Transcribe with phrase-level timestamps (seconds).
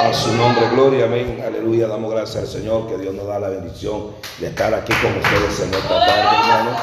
[0.00, 1.88] A su nombre, gloria, amén, aleluya.
[1.88, 5.60] Damos gracias al Señor que Dios nos da la bendición de estar aquí con ustedes
[5.60, 6.80] en esta tarde, hermanos.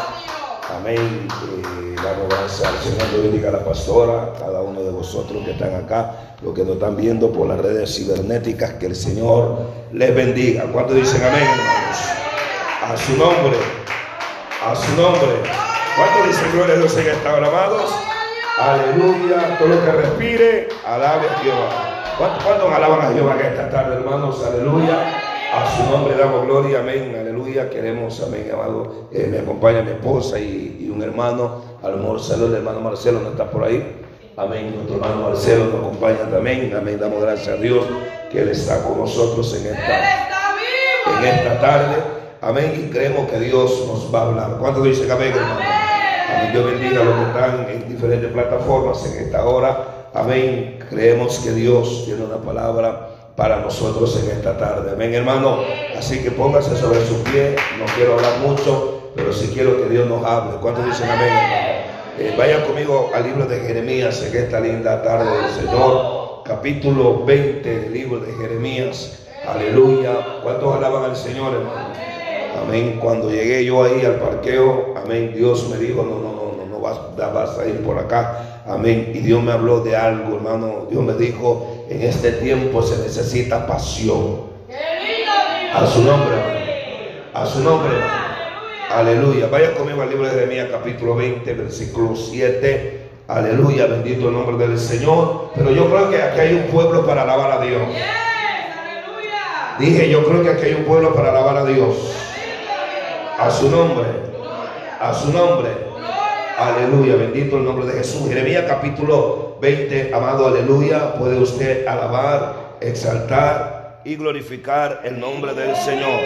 [0.76, 1.28] Amén.
[1.30, 3.10] Eh, damos gracias al Señor.
[3.12, 6.76] Dios bendiga a la pastora, cada uno de vosotros que están acá, los que nos
[6.76, 8.74] están viendo por las redes cibernéticas.
[8.74, 9.60] Que el Señor
[9.92, 10.64] les bendiga.
[10.72, 11.98] ¿Cuántos dicen amén, hermanos?
[12.84, 13.58] A su nombre.
[14.66, 15.30] A su nombre.
[15.96, 17.92] ¿Cuántos dicen gloria a Dios en esta hora, amados?
[18.58, 19.58] Aleluya.
[19.60, 21.91] Todo lo que respire, alabe a Jehová.
[22.18, 24.44] ¿Cuántos, alaban a Jehová en esta tarde, hermanos?
[24.46, 25.22] Aleluya.
[25.54, 27.70] A su nombre damos gloria, amén, aleluya.
[27.70, 29.08] Queremos, amén, amado.
[29.12, 31.62] Eh, me acompaña mi esposa y, y un hermano.
[31.84, 34.02] A lo mejor saludos el hermano Marcelo, no está por ahí.
[34.38, 34.74] Amén.
[34.76, 36.74] Nuestro hermano Marcelo nos acompaña también.
[36.76, 36.98] Amén.
[37.00, 37.86] Damos gracias a Dios
[38.32, 40.00] que Él está con nosotros en esta,
[41.20, 41.96] en esta tarde.
[42.42, 42.88] Amén.
[42.88, 44.58] Y creemos que Dios nos va a hablar.
[44.60, 45.60] ¿Cuántos dicen amén, hermano?
[46.34, 46.52] Amén.
[46.54, 50.01] Dios bendiga a los que están en diferentes plataformas en esta hora.
[50.14, 50.80] Amén.
[50.90, 54.92] Creemos que Dios tiene una palabra para nosotros en esta tarde.
[54.92, 55.60] Amén, hermano.
[55.98, 57.56] Así que póngase sobre su pie.
[57.80, 60.58] No quiero hablar mucho, pero sí quiero que Dios nos hable.
[60.60, 61.30] ¿Cuántos dicen amén?
[62.20, 66.44] Eh, vayan conmigo al libro de Jeremías en esta linda tarde del Señor.
[66.44, 69.20] Capítulo 20 del libro de Jeremías.
[69.48, 70.42] Aleluya.
[70.44, 71.94] ¿Cuántos alaban al Señor, hermano?
[72.62, 73.00] Amén.
[73.02, 76.80] Cuando llegué yo ahí al parqueo, amén, Dios me dijo, no, no, no, no, no
[76.82, 78.61] vas a ir por acá.
[78.68, 79.12] Amén.
[79.14, 80.88] Y Dios me habló de algo, hermano.
[80.90, 84.52] Dios me dijo, en este tiempo se necesita pasión.
[85.74, 86.36] A su nombre.
[87.34, 87.92] A su nombre.
[88.94, 89.48] Aleluya.
[89.48, 93.10] Vaya conmigo al libro de Jeremías, capítulo 20, versículo 7.
[93.28, 95.52] Aleluya, bendito el nombre del Señor.
[95.56, 97.82] Pero yo creo que aquí hay un pueblo para alabar a Dios.
[99.80, 101.96] Dije, yo creo que aquí hay un pueblo para alabar a Dios.
[103.40, 104.06] A su nombre.
[105.00, 105.91] A su nombre.
[106.62, 108.30] Aleluya, bendito el nombre de Jesús.
[108.30, 111.16] Jeremías capítulo 20, amado, aleluya.
[111.16, 116.22] Puede usted alabar, exaltar y glorificar el nombre del Señor.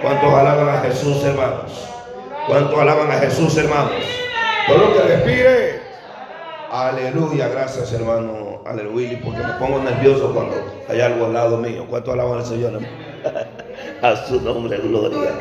[0.00, 1.90] ¿Cuántos alaban a Jesús, hermanos?
[2.48, 4.02] ¿Cuántos alaban a Jesús, hermanos?
[4.66, 5.80] Todo lo que respire.
[6.70, 8.62] Aleluya, gracias, hermano.
[8.64, 10.56] Aleluya, porque me pongo nervioso cuando
[10.88, 11.84] hay algo al lado mío.
[11.90, 12.80] ¿Cuántos alaban al Señor?
[14.00, 15.32] A su nombre, gloria.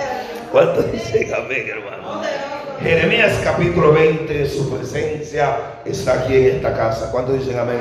[0.51, 2.21] ¿Cuántos dicen amén, hermano?
[2.81, 7.09] Jeremías capítulo 20, su presencia está aquí en esta casa.
[7.11, 7.79] ¿Cuántos dicen amén?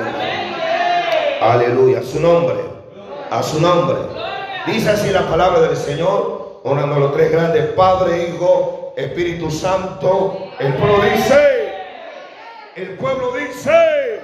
[1.41, 2.56] Aleluya, a su nombre,
[3.31, 3.97] a su nombre.
[4.66, 10.53] Dice así la palabra del Señor, honrando a los tres grandes, Padre, Hijo, Espíritu Santo.
[10.59, 11.72] El pueblo dice,
[12.77, 14.21] el pueblo dice,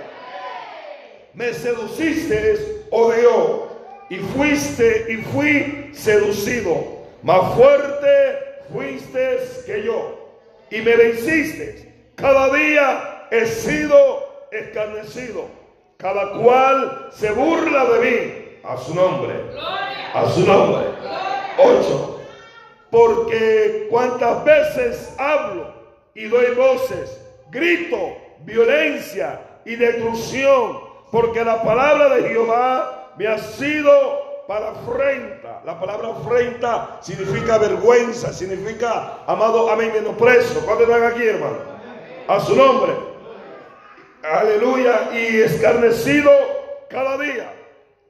[1.34, 3.50] me seduciste, oh Dios,
[4.08, 7.00] y fuiste y fui seducido.
[7.22, 10.19] Más fuerte fuiste que yo
[10.70, 12.10] y me venciste.
[12.14, 15.46] Cada día he sido escarnecido.
[15.96, 18.60] Cada cual se burla de mí.
[18.64, 19.34] A su nombre.
[20.14, 20.86] A su nombre.
[21.58, 22.20] Ocho.
[22.90, 25.72] Porque cuantas veces hablo
[26.14, 27.20] y doy voces,
[27.50, 30.80] grito, violencia y destrucción,
[31.12, 34.19] porque la palabra de Jehová me ha sido
[34.50, 35.62] para afrenta.
[35.64, 40.62] La palabra afrenta significa vergüenza, significa, amado, amén, menosprecio.
[40.62, 41.58] ¿Cuántos están aquí, hermano?
[42.26, 42.92] A su nombre.
[44.24, 45.10] Aleluya.
[45.12, 46.32] Y escarnecido
[46.88, 47.52] cada día.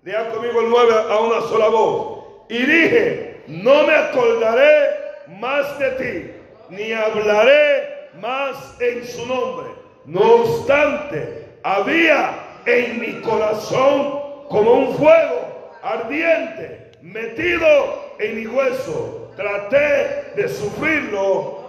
[0.01, 2.25] Diga conmigo el 9 a una sola voz.
[2.49, 4.97] Y dije, no me acordaré
[5.39, 6.31] más de ti,
[6.71, 9.67] ni hablaré más en su nombre.
[10.07, 15.40] No obstante, había en mi corazón como un fuego
[15.83, 19.33] ardiente metido en mi hueso.
[19.37, 21.61] Traté de sufrirlo.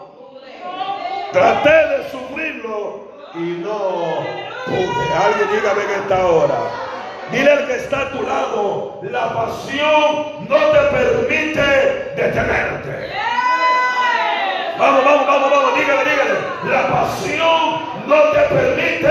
[1.31, 4.17] Traté de sufrirlo y no
[4.65, 5.13] pude.
[5.15, 6.59] Alguien dígame en esta hora.
[7.31, 11.61] Dile al que está a tu lado, la pasión no te permite
[12.17, 13.09] detenerte.
[14.77, 16.33] Vamos, vamos, vamos, vamos, dígale, dígale.
[16.69, 19.07] La pasión no te permite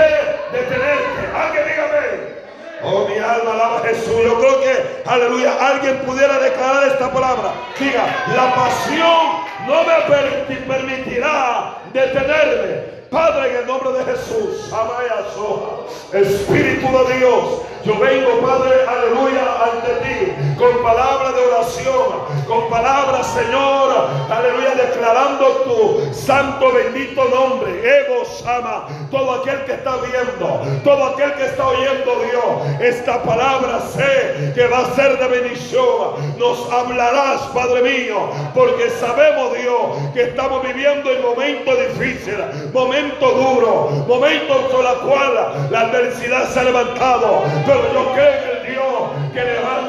[0.51, 1.21] detenerte.
[1.35, 2.40] Alguien dígame.
[2.83, 4.15] Oh, mi alma alaba Jesús.
[4.23, 7.53] Yo creo que, aleluya, alguien pudiera declarar esta palabra.
[7.79, 8.05] Diga,
[8.35, 13.00] la pasión no me permitirá detenerme.
[13.11, 15.81] Padre, en el nombre de Jesús, amaya soja.
[16.13, 17.43] Espíritu de Dios,
[17.83, 25.45] yo vengo, Padre, aleluya, ante ti, con palabras de oración, con palabras, Señor, aleluya, declarando
[25.65, 27.71] tu santo bendito nombre.
[27.83, 33.79] Evo ama todo aquel que está viendo, todo aquel que está oyendo, Dios, esta palabra
[33.93, 36.37] sé que va a ser de bendición.
[36.37, 44.07] Nos hablarás, Padre mío, porque sabemos, Dios, que estamos viviendo en momentos difíciles, momentos duros,
[44.07, 47.43] momentos con los cuales la adversidad se ha levantado.
[47.65, 49.81] Pero yo creo en el Dios que levanta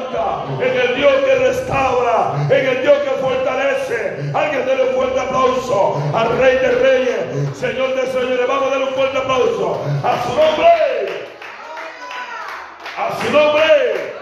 [0.61, 4.31] en el Dios que restaura, en el Dios que fortalece.
[4.35, 8.47] Alguien déle un fuerte aplauso al Rey de Reyes, Señor de Señores.
[8.47, 11.29] Vamos a darle un fuerte aplauso a su nombre.
[12.97, 14.14] A su nombre.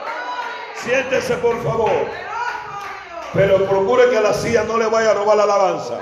[0.76, 1.90] Siéntese por favor.
[3.34, 5.94] Pero procure que la silla no le vaya a robar la alabanza.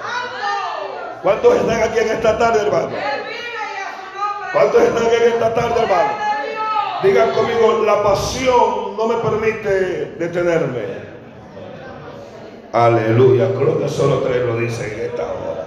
[1.22, 2.90] ¿Cuántos están aquí en esta tarde, hermano?
[4.52, 6.10] ¿Cuántos están aquí en esta tarde, hermano?
[7.02, 11.08] Digan conmigo, la pasión no me permite detenerme.
[12.72, 15.64] Aleluya, creo que solo tres lo dicen en esta hora.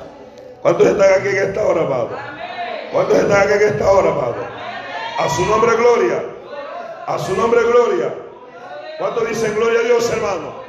[0.62, 2.10] ¿Cuántos están aquí en esta hora, hermano?
[2.92, 4.36] ¿Cuántos están aquí en esta hora, hermano?
[5.18, 6.24] A su nombre, gloria.
[7.08, 8.14] A su nombre, gloria.
[9.00, 10.62] ¿Cuántos dicen gloria a Dios, hermano?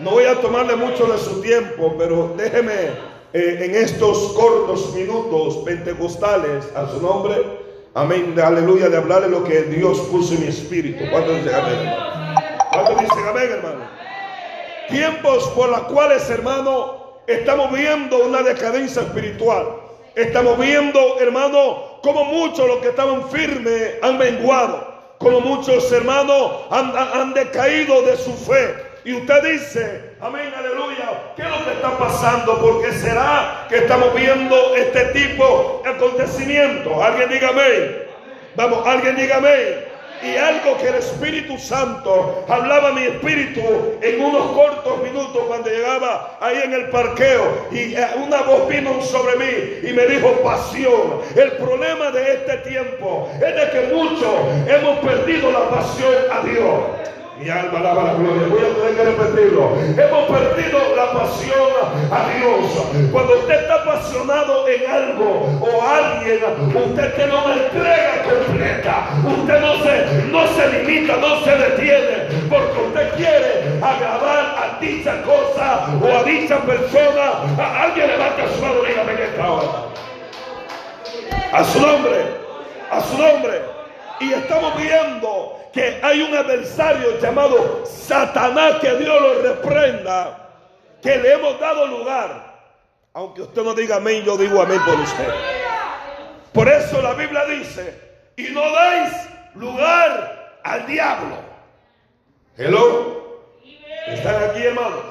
[0.00, 5.58] No voy a tomarle mucho de su tiempo, pero déjeme eh, en estos cortos minutos
[5.58, 7.36] pentecostales a su nombre,
[7.94, 11.04] amén, aleluya, de hablarle lo que Dios puso en mi espíritu.
[11.10, 11.94] ¿Cuántos dicen amén?
[12.72, 13.80] ¿Cuántos dicen amén, hermano?
[14.88, 19.76] Tiempos por los cuales, hermano, estamos viendo una decadencia espiritual.
[20.14, 24.96] Estamos viendo, hermano, como muchos los que estaban firmes han menguado.
[25.18, 28.87] Como muchos hermanos han, han decaído de su fe.
[29.04, 32.60] Y usted dice, amén, aleluya, ¿qué es lo que está pasando?
[32.60, 37.02] Porque será que estamos viendo este tipo de acontecimiento.
[37.02, 38.02] Alguien diga amén.
[38.56, 39.88] Vamos, alguien diga amén.
[40.20, 43.60] Y algo que el Espíritu Santo hablaba a mi espíritu
[44.02, 49.00] en unos cortos minutos cuando llegaba ahí en el parqueo y eh, una voz vino
[49.00, 51.20] sobre mí y me dijo pasión.
[51.36, 54.34] El problema de este tiempo es de que muchos
[54.66, 57.17] hemos perdido la pasión a Dios.
[57.38, 58.48] Mi alma alaba la gloria.
[58.48, 59.76] Voy a tener que repetirlo.
[59.76, 61.70] Hemos perdido la pasión
[62.10, 63.10] a Dios.
[63.12, 66.40] Cuando usted está apasionado en algo o alguien,
[66.74, 69.08] usted tiene una entrega completa.
[69.24, 72.16] Usted no se, no se limita, no se detiene.
[72.48, 77.44] Porque usted quiere agradar a dicha cosa o a dicha persona.
[77.56, 79.68] A alguien levanta su mano y dígame que esta hora.
[81.52, 82.16] A su nombre.
[82.90, 83.77] A su nombre.
[84.20, 90.48] Y estamos viendo que hay un adversario llamado Satanás, que Dios lo reprenda,
[91.00, 92.48] que le hemos dado lugar.
[93.12, 95.28] Aunque usted no diga amén, yo digo amén por usted.
[96.52, 98.00] Por eso la Biblia dice,
[98.36, 99.12] y no dais
[99.54, 101.36] lugar al diablo.
[102.56, 103.42] Hello.
[104.06, 105.04] ¿Están aquí, hermanos?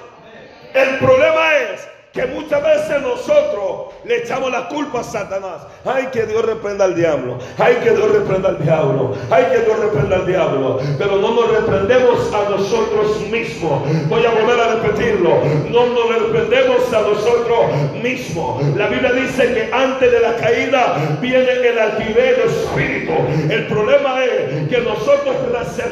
[0.74, 1.88] El problema es
[2.18, 5.68] que muchas veces nosotros le echamos la culpa a Satanás.
[5.86, 7.38] Ay, que Dios reprenda al diablo.
[7.60, 9.14] Ay, que Dios reprenda al diablo.
[9.30, 10.80] Ay, que Dios reprenda al diablo.
[10.98, 13.84] Pero no nos reprendemos a nosotros mismos.
[14.10, 15.30] Voy a volver a repetirlo.
[15.69, 17.60] No nos reprendemos a nosotros
[18.02, 18.66] mismos.
[18.75, 23.14] La Biblia dice que antes de la caída viene el altivez de espíritu.
[23.48, 25.36] El problema es que nosotros,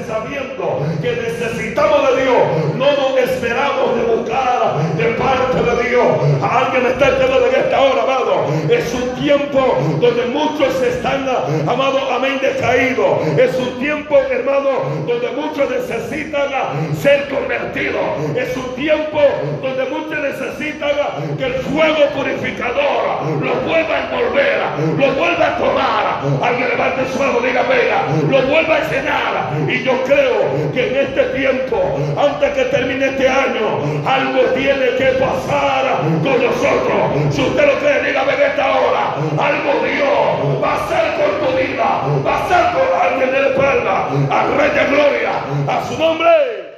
[0.08, 6.08] sabiendo que necesitamos de Dios, no nos esperamos de buscar de parte de Dios.
[6.42, 8.46] Alguien está enterado en esta hora, amado.
[8.70, 11.28] Es un tiempo donde muchos están,
[11.68, 13.28] amado, amén, decaídos.
[13.38, 14.70] Es un tiempo, hermano,
[15.08, 16.50] donde muchos necesitan
[16.96, 18.02] ser convertidos.
[18.36, 19.20] Es un tiempo
[19.62, 20.92] donde muchos necesitan
[21.38, 24.60] que el fuego purificador los vuelva a envolver,
[24.98, 26.06] los vuelva a tomar.
[26.44, 29.70] Alguien levante su mano, diga, venga, los vuelva a llenar.
[29.70, 31.82] Y yo creo que en este tiempo,
[32.18, 37.34] antes que termine este año, algo tiene que pasar con nosotros.
[37.34, 39.16] Si usted lo cree, dígame en esta hora.
[39.38, 42.02] Algo Dios va a hacer por tu vida.
[42.26, 44.08] Va a hacer por alguien de la espalda.
[44.30, 45.32] Al Rey de Gloria.
[45.68, 46.76] A su nombre.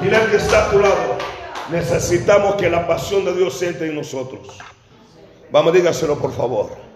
[0.00, 1.18] Dile que está a tu lado.
[1.70, 4.58] Necesitamos que la pasión de Dios entre en nosotros.
[5.50, 6.89] Vamos, dígaselo por favor.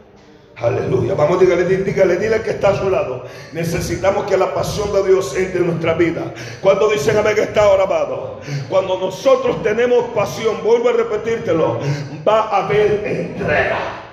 [0.56, 1.14] Aleluya.
[1.14, 3.24] Vamos, dígale, dígale, dile que está a su lado.
[3.52, 6.32] Necesitamos que la pasión de Dios entre en nuestra vida.
[6.60, 8.40] Cuando dicen amén que está ahora, amado.
[8.68, 11.80] Cuando nosotros tenemos pasión, vuelvo a repetírtelo,
[12.26, 14.04] va a haber entrega.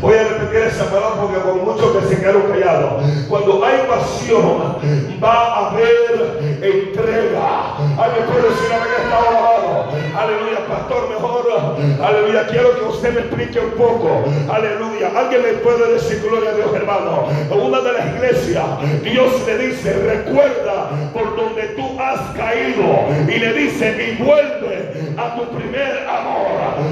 [0.00, 3.02] Voy a repetir esa palabra porque con muchos que se quedaron callados.
[3.28, 4.76] Cuando hay pasión,
[5.22, 7.76] va a haber entrega.
[7.98, 9.37] Alguien puede decir amén que está ahora,
[10.16, 11.38] Aleluya, pastor, mejor.
[12.02, 14.24] Aleluya, quiero que usted me explique un poco.
[14.52, 15.10] Aleluya.
[15.16, 17.26] Alguien me puede decir gloria a Dios, hermano.
[17.50, 18.64] En una de las iglesias,
[19.02, 23.06] Dios le dice, recuerda por donde tú has caído.
[23.28, 26.48] Y le dice, y vuelve a tu primer amor.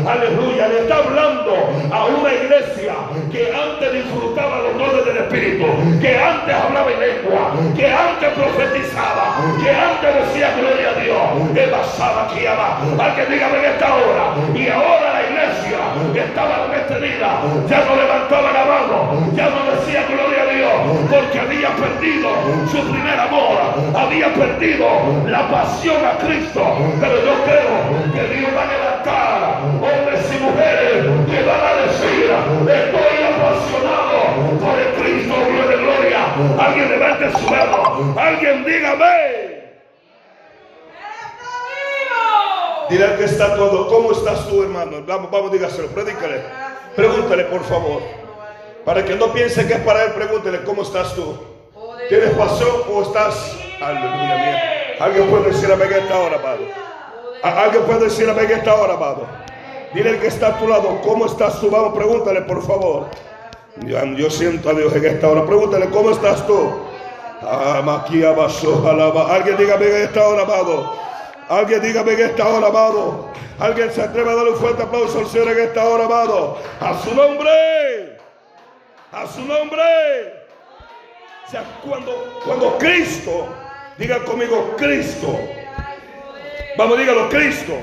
[0.06, 0.68] Aleluya.
[0.68, 1.54] Le está hablando
[1.92, 2.94] a una iglesia
[3.30, 5.66] que antes disfrutaba los dones del Espíritu,
[6.00, 11.56] que antes hablaba en lengua, que antes profetizaba, que antes decía gloria a Dios.
[11.56, 12.85] Él basaba aquí abajo
[13.16, 14.24] que dígame en esta hora.
[14.54, 15.78] Y ahora la iglesia
[16.14, 17.40] estaba detenida.
[17.68, 19.30] Ya no levantaba la mano.
[19.34, 20.56] Ya no decía gloria a Dios.
[21.10, 22.28] porque había perdido
[22.70, 23.58] su primer amor,
[23.94, 24.86] había perdido
[25.26, 26.62] la pasión a Cristo.
[27.00, 32.30] Pero yo creo que Dios va a levantar hombres y mujeres que van a decir,
[32.60, 34.18] estoy apasionado
[34.60, 35.34] por el Cristo
[35.68, 36.20] de gloria.
[36.58, 39.55] Alguien levante su mano, alguien dígame.
[42.88, 44.98] Dile al que está todo, ¿cómo estás tú, hermano?
[45.06, 46.42] Vamos, vamos, dígaselo, predícale.
[46.94, 48.00] Pregúntale, por favor.
[48.84, 51.36] Para que no piense que es para él, pregúntele, ¿cómo estás tú?
[52.08, 53.56] ¿Tienes pasión o estás?
[53.80, 54.62] Aleluya, mía.
[55.00, 56.62] Alguien puede decir amén esta hora, amado.
[57.42, 59.26] Alguien puede decir amén esta hora, amado.
[59.92, 61.70] Dile al que está a tu lado, ¿cómo estás tú?
[61.70, 63.06] Vamos, pregúntale, por favor.
[63.84, 65.44] Yo, siento a Dios en esta hora.
[65.44, 66.72] Pregúntale, ¿cómo estás tú?
[69.30, 70.92] Alguien dígame en esta hora, amado.
[71.48, 73.30] Alguien dígame en esta hora, amado.
[73.58, 76.58] Alguien se atreve a darle un fuerte aplauso al Señor en esta hora, amado.
[76.80, 78.18] A su nombre.
[79.12, 79.82] A su nombre.
[81.46, 83.46] O sea, cuando, cuando Cristo,
[83.96, 85.38] diga conmigo, Cristo.
[86.76, 87.74] Vamos, dígalo, Cristo.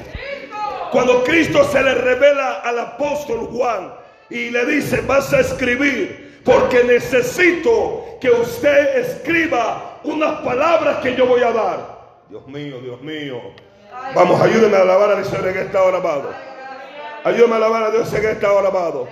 [0.92, 3.94] Cuando Cristo se le revela al apóstol Juan
[4.30, 11.26] y le dice, vas a escribir, porque necesito que usted escriba unas palabras que yo
[11.26, 11.93] voy a dar.
[12.30, 13.42] Dios mío, Dios mío.
[14.16, 16.34] Vamos, ayúdeme a alabar a Dios en esta hora, amado.
[17.24, 19.08] Ayúdame a alabar a Dios en esta hora, amado.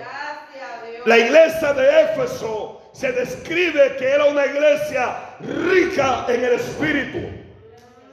[1.04, 7.18] La iglesia de Éfeso se describe que era una iglesia rica en el espíritu.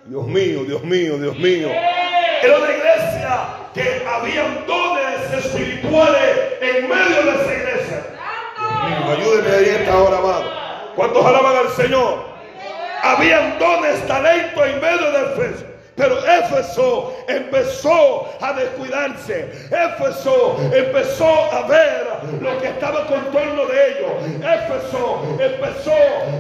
[0.06, 1.70] Dios mío, Dios mío, Dios mío.
[2.42, 8.06] Era una iglesia que habían dones espirituales en medio de esa iglesia.
[8.58, 10.52] Dios mío, ayúdeme ahí esta hora, amado.
[10.96, 12.29] ¿Cuántos alaban al Señor?
[13.04, 15.66] Habían dones, talento en medio de Éfeso.
[16.00, 19.52] Pero Éfeso empezó a descuidarse.
[19.70, 22.08] Éfeso empezó a ver
[22.40, 24.12] lo que estaba con torno de ellos.
[24.40, 25.92] Éfeso empezó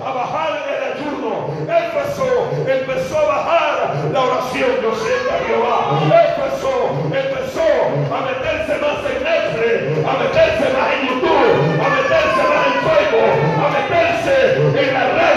[0.02, 1.52] a bajar el ayuno.
[1.68, 4.70] Éfeso empezó a bajar la oración.
[4.82, 6.00] Yo sé que Jehová.
[6.08, 6.72] Éfeso
[7.04, 11.52] empezó a meterse más en Netflix, a meterse más en YouTube,
[11.84, 15.29] a meterse más en Facebook, a meterse en las redes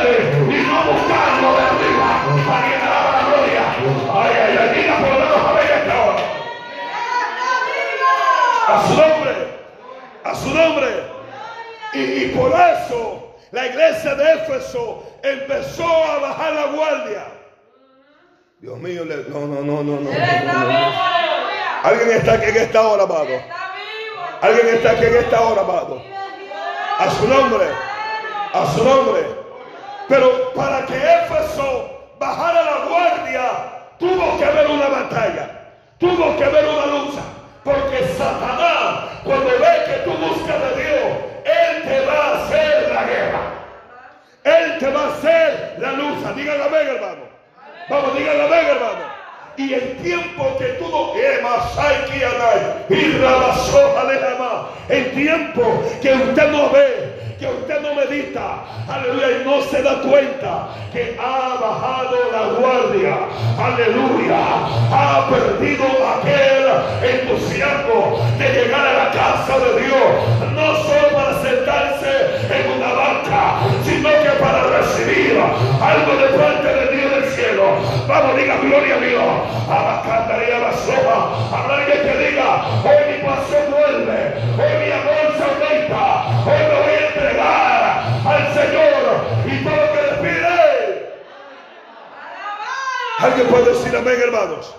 [14.52, 17.24] Éfeso empezó a bajar la guardia.
[18.60, 20.10] Dios mío, no, no, no, no, no.
[21.82, 23.42] Alguien está aquí en esta hora, amado.
[24.40, 26.02] Alguien está aquí en esta hora, amado.
[26.98, 27.66] A su nombre,
[28.52, 29.22] a su nombre.
[30.08, 35.48] Pero para que Éfeso bajara la guardia, Tuvo que haber una batalla.
[35.98, 37.22] Tuvo que haber una lucha.
[37.62, 43.04] Porque Satanás, cuando ve que tú buscas de Dios, Él te va a hacer la
[43.04, 43.61] guerra.
[44.44, 46.32] Él te va a hacer la lucha.
[46.32, 47.22] Díganle amén, hermano.
[47.88, 49.12] Vamos, díganle amén, hermano.
[49.56, 51.12] Y el tiempo que tú no
[54.88, 57.11] el tiempo que usted no ve,
[57.42, 63.16] que usted no medita, aleluya, y no se da cuenta que ha bajado la guardia,
[63.58, 64.38] aleluya,
[64.92, 65.84] ha perdido
[66.14, 66.70] aquel
[67.02, 72.12] entusiasmo de llegar a la casa de Dios, no solo para sentarse
[72.48, 75.36] en una banca, sino que para recibir
[75.82, 77.64] algo de parte de Dios del cielo.
[78.06, 79.22] Vamos, diga gloria a Dios.
[79.68, 81.56] Abacandaría la soja.
[81.56, 85.21] Habrá alguien que diga, hoy mi pasión vuelve, hoy mi amor
[93.22, 94.74] Alguien puede decir amén, hermanos.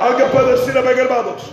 [0.00, 1.52] Alguien puede decir amén, hermanos.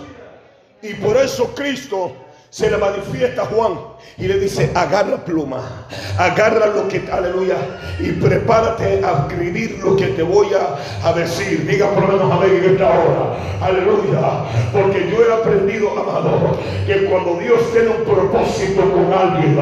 [0.80, 2.16] Y por eso Cristo
[2.52, 3.78] se le manifiesta Juan
[4.18, 5.86] y le dice, agarra pluma,
[6.18, 7.56] agarra lo que, aleluya,
[7.98, 11.66] y prepárate a escribir lo que te voy a, decir.
[11.66, 17.06] Diga por lo menos amén en esta hora, aleluya, porque yo he aprendido, amado, que
[17.06, 19.56] cuando Dios tiene un propósito con alguien,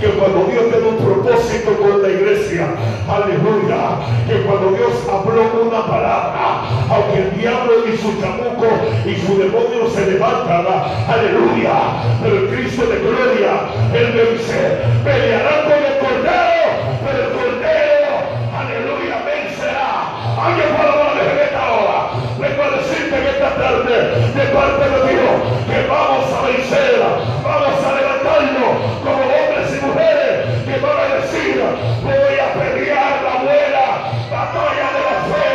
[0.00, 2.68] que cuando Dios tiene un propósito con la iglesia,
[3.10, 3.98] aleluya,
[4.28, 8.68] que cuando Dios habló una palabra, aunque el diablo y su chamuco
[9.04, 10.64] y su demonio se levantan,
[11.08, 13.52] aleluya, el Cristo de gloria,
[13.94, 16.68] Él me dice, pelearán con el Cordero,
[17.00, 18.12] pero el Cordero,
[18.52, 20.12] aleluya, vencerá.
[20.36, 21.98] Alguien puede hablar en esta hora.
[22.36, 23.96] Vengo a decirte que esta tarde,
[24.36, 27.00] de parte de Dios, que vamos a vencer,
[27.42, 31.56] vamos a levantarnos como hombres y mujeres que van a decir,
[32.04, 33.86] voy a pelear la buena
[34.28, 35.48] batalla de la fe.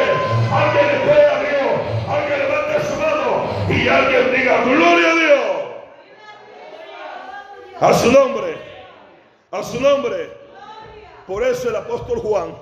[0.50, 1.72] Alguien le a Dios,
[2.10, 5.11] alguien levante su mano y alguien diga, gloria
[7.82, 8.56] a su nombre.
[9.50, 10.30] A su nombre.
[11.26, 12.56] Por eso el apóstol Juan,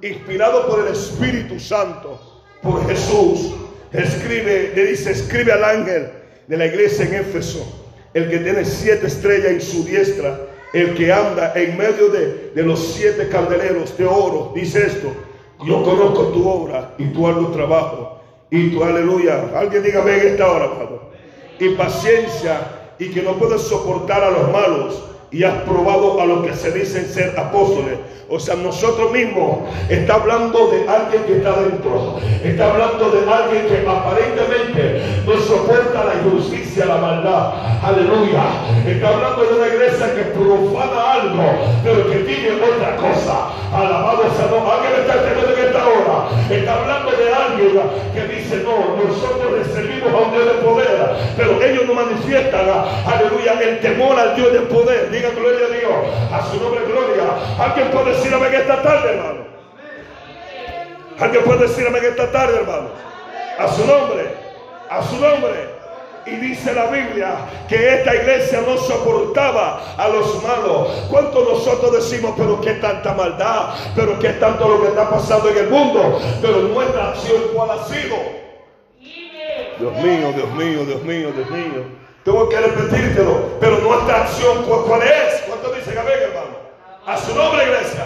[0.00, 2.18] inspirado por el Espíritu Santo,
[2.62, 3.52] por Jesús,
[3.92, 6.10] escribe, le dice, escribe al ángel
[6.46, 7.66] de la iglesia en Éfeso,
[8.14, 10.38] el que tiene siete estrellas en su diestra,
[10.72, 15.12] el que anda en medio de, de los siete candeleros de oro, dice esto,
[15.66, 19.50] yo conozco tu obra y tu arduo trabajo y tu aleluya.
[19.54, 21.00] Alguien diga, ven esta hora, Padre.
[21.58, 25.02] Y paciencia y que no puedes soportar a los malos
[25.32, 27.98] y has probado a los que se dicen ser apóstoles.
[28.28, 32.18] O sea, nosotros mismos está hablando de alguien que está dentro.
[32.44, 37.52] Está hablando de alguien que aparentemente no soporta la injusticia, la maldad.
[37.82, 38.42] Aleluya.
[38.86, 41.42] Está hablando de una iglesia que profana algo,
[41.82, 43.50] pero que tiene otra cosa.
[43.72, 44.62] Alabado sea Dios.
[44.62, 46.28] Alguien está entendiendo en esta hora.
[46.50, 47.09] Está hablando
[48.14, 52.68] que dice, no, nosotros recibimos a un Dios de poder, pero ellos no manifiestan,
[53.06, 56.32] aleluya, el temor al Dios de poder diga gloria a Dios.
[56.32, 57.24] A su nombre, gloria.
[57.58, 59.40] Alguien puede decir amén esta tarde, hermano.
[61.18, 62.88] Alguien puede decir amén esta tarde, hermano.
[63.58, 64.34] A su nombre.
[64.88, 65.79] A su nombre.
[66.26, 67.36] Y dice la Biblia
[67.68, 70.88] que esta iglesia no soportaba a los malos.
[71.10, 73.74] ¿Cuánto nosotros decimos, pero qué tanta maldad?
[73.96, 76.20] Pero qué tanto lo que está pasando en el mundo?
[76.42, 78.16] Pero nuestra acción, ¿cuál ha sido?
[79.78, 81.84] Dios mío, Dios mío, Dios mío, Dios mío.
[82.22, 83.58] Tengo que repetírtelo.
[83.58, 85.42] Pero nuestra acción, ¿cuál, es?
[85.46, 86.58] ¿Cuánto dicen amén, hermano?
[87.06, 88.04] A su nombre, iglesia.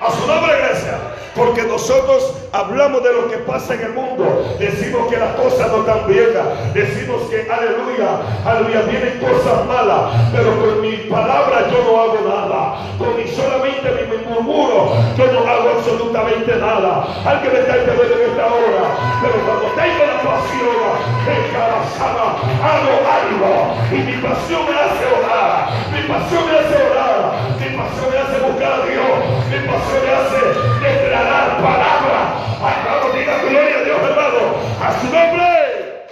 [0.00, 1.15] A su nombre, iglesia.
[1.36, 4.56] Porque nosotros hablamos de lo que pasa en el mundo.
[4.58, 6.32] Decimos que las cosas no están bien.
[6.72, 10.16] Decimos que, aleluya, aleluya, vienen cosas malas.
[10.32, 12.76] Pero con mi palabra yo no hago nada.
[12.96, 17.04] Con mi solamente mi, murmuro yo no hago absolutamente nada.
[17.26, 18.84] Alguien me está entendiendo en esta hora.
[19.20, 20.88] Pero cuando tengo la pasión
[21.28, 22.26] encarazada,
[22.64, 23.76] hago algo.
[23.92, 25.68] Y mi pasión me hace orar.
[25.92, 27.16] Mi pasión me hace orar.
[27.60, 29.25] Mi pasión me hace buscar a Dios.
[29.64, 30.40] Pasión me hace
[30.84, 32.20] declarar palabra.
[32.62, 34.38] Acabo diga gloria a Dios, hermano.
[34.82, 36.06] A su nombre.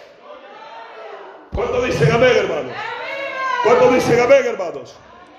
[1.55, 2.71] ¿Cuánto dicen amén, hermano?
[3.65, 4.97] ¿Cuánto dicen amén, hermanos?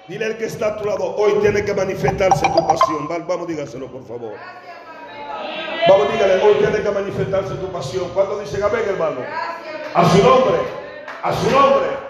[0.07, 3.07] Dile al que está a tu lado, hoy tiene que manifestarse tu pasión.
[3.07, 4.33] Vamos, dígaselo, por favor.
[5.87, 8.09] Vamos, dígale, hoy tiene que manifestarse tu pasión.
[8.13, 9.21] ¿Cuánto dicen amén, hermano?
[9.93, 10.57] A su nombre,
[11.23, 12.04] a su nombre.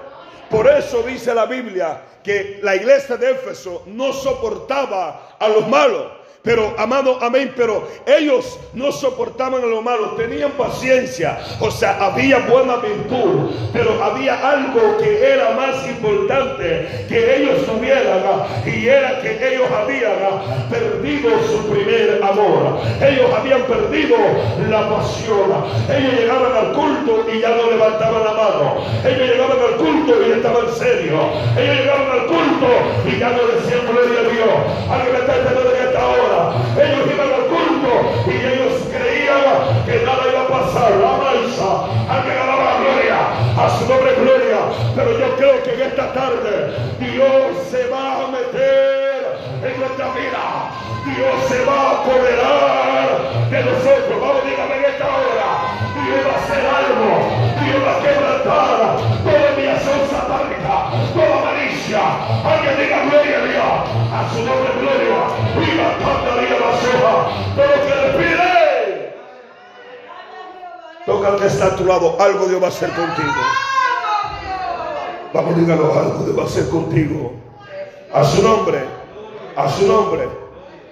[0.55, 6.13] Por eso dice la Biblia que la iglesia de Éfeso no soportaba a los malos.
[6.45, 12.75] Pero, amado, amén, pero ellos no soportaban lo malo, tenían paciencia, o sea, había buena
[12.75, 18.21] virtud, pero había algo que era más importante que ellos tuvieran,
[18.63, 24.15] y era que ellos habían perdido su primer amor, ellos habían perdido
[24.69, 25.49] la pasión,
[25.89, 30.31] ellos llegaban al culto y ya no levantaban la mano, ellos llegaban al culto y
[30.31, 31.23] estaban serios,
[31.57, 32.67] ellos llegaban al culto
[33.09, 36.34] y ya no decían gloria a Dios, alguien me está entendiendo en esta hora.
[36.75, 37.93] Ellos iban al culto
[38.27, 40.91] y ellos creían que nada iba a pasar.
[40.95, 41.69] La mansa,
[42.09, 43.19] alguien alaba la gloria,
[43.57, 44.59] a su nombre gloria.
[44.95, 50.43] Pero yo creo que en esta tarde Dios se va a meter en nuestra vida.
[51.05, 53.07] Dios se va a apoderar
[53.49, 54.15] de nosotros.
[54.19, 55.49] Vamos, dígame en esta hora.
[56.03, 57.09] Dios va a hacer algo.
[57.63, 59.44] Dios va a quebrantar
[60.09, 62.01] satánica, toda malicia.
[62.43, 63.73] Alguien diga gloria a Dios.
[64.11, 65.19] A su nombre gloria.
[65.59, 67.13] Viva tanta vida la soja.
[67.55, 69.15] Todo lo que le pide.
[71.05, 72.17] Toca al que está a tu lado.
[72.19, 73.41] Algo Dios va a hacer contigo.
[75.33, 75.99] Vamos, dígalo.
[75.99, 77.33] Algo Dios va a hacer contigo.
[78.13, 78.79] A su nombre.
[79.55, 80.27] A su nombre.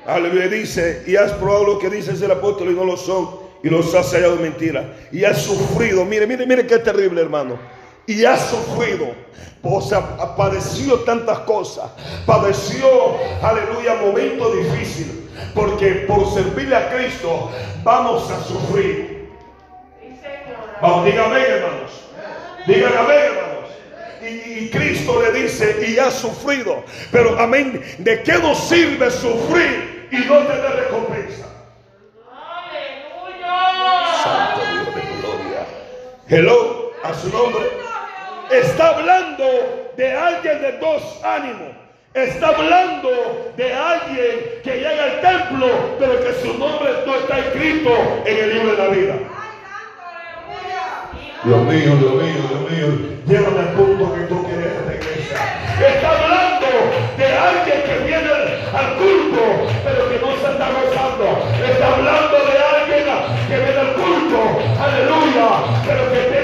[0.06, 0.48] Aleluya.
[0.48, 3.44] Dice, y has probado lo que dice el apóstol y no lo son.
[3.64, 4.94] Y los has hallado mentira.
[5.12, 6.06] Y has sufrido.
[6.06, 7.73] Mire, mire, mire qué terrible, hermano.
[8.08, 9.14] Y has sufrido.
[9.62, 11.90] O sea, padeció tantas cosas.
[12.26, 15.16] Padeció, aleluya, momentos difíciles.
[15.56, 17.50] Porque por servirle a Cristo
[17.84, 19.30] vamos a sufrir.
[20.82, 21.92] Vamos, dígame, hermanos.
[22.68, 23.70] Dígame, hermanos.
[24.22, 26.84] Y, y, Cristo le dice, y has sufrido.
[27.12, 31.46] Pero amén, ¿de qué nos sirve sufrir y no tener recompensa?
[34.24, 35.66] Santo Dios de gloria.
[36.30, 37.83] Hello, a su nombre.
[38.54, 39.44] Está hablando
[39.98, 41.74] de alguien de dos ánimos.
[42.14, 47.90] Está hablando de alguien que llega al templo, pero que su nombre no está escrito
[48.24, 49.16] en el libro de la vida.
[51.44, 55.38] Dios mío, Dios mío, Dios mío, llévame al punto que tú quieres en la iglesia.
[55.88, 56.68] Está hablando
[57.18, 58.30] de alguien que viene
[58.72, 59.42] al culto,
[59.84, 61.26] pero que no se está gozando.
[61.58, 63.06] Está hablando de alguien
[63.48, 64.40] que viene al culto,
[64.80, 65.50] aleluya,
[65.88, 66.43] pero que.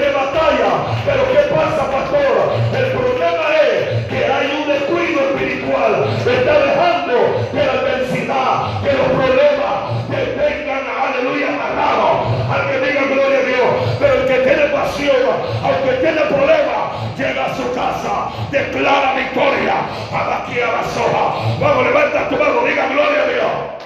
[1.04, 2.52] Pero ¿qué pasa, pastor?
[2.76, 6.06] El problema es que hay un descuido espiritual.
[6.20, 12.26] Está dejando que la adversidad, que los problemas te tengan, aleluya, amarrado.
[12.52, 13.96] Al que diga gloria a Dios.
[13.98, 15.16] Pero el que tiene pasión,
[15.64, 19.76] aunque tiene problemas, llega a su casa, declara victoria.
[20.12, 21.24] A la a la soja.
[21.60, 23.80] Vamos, levanta tu mano, diga gloria a Dios.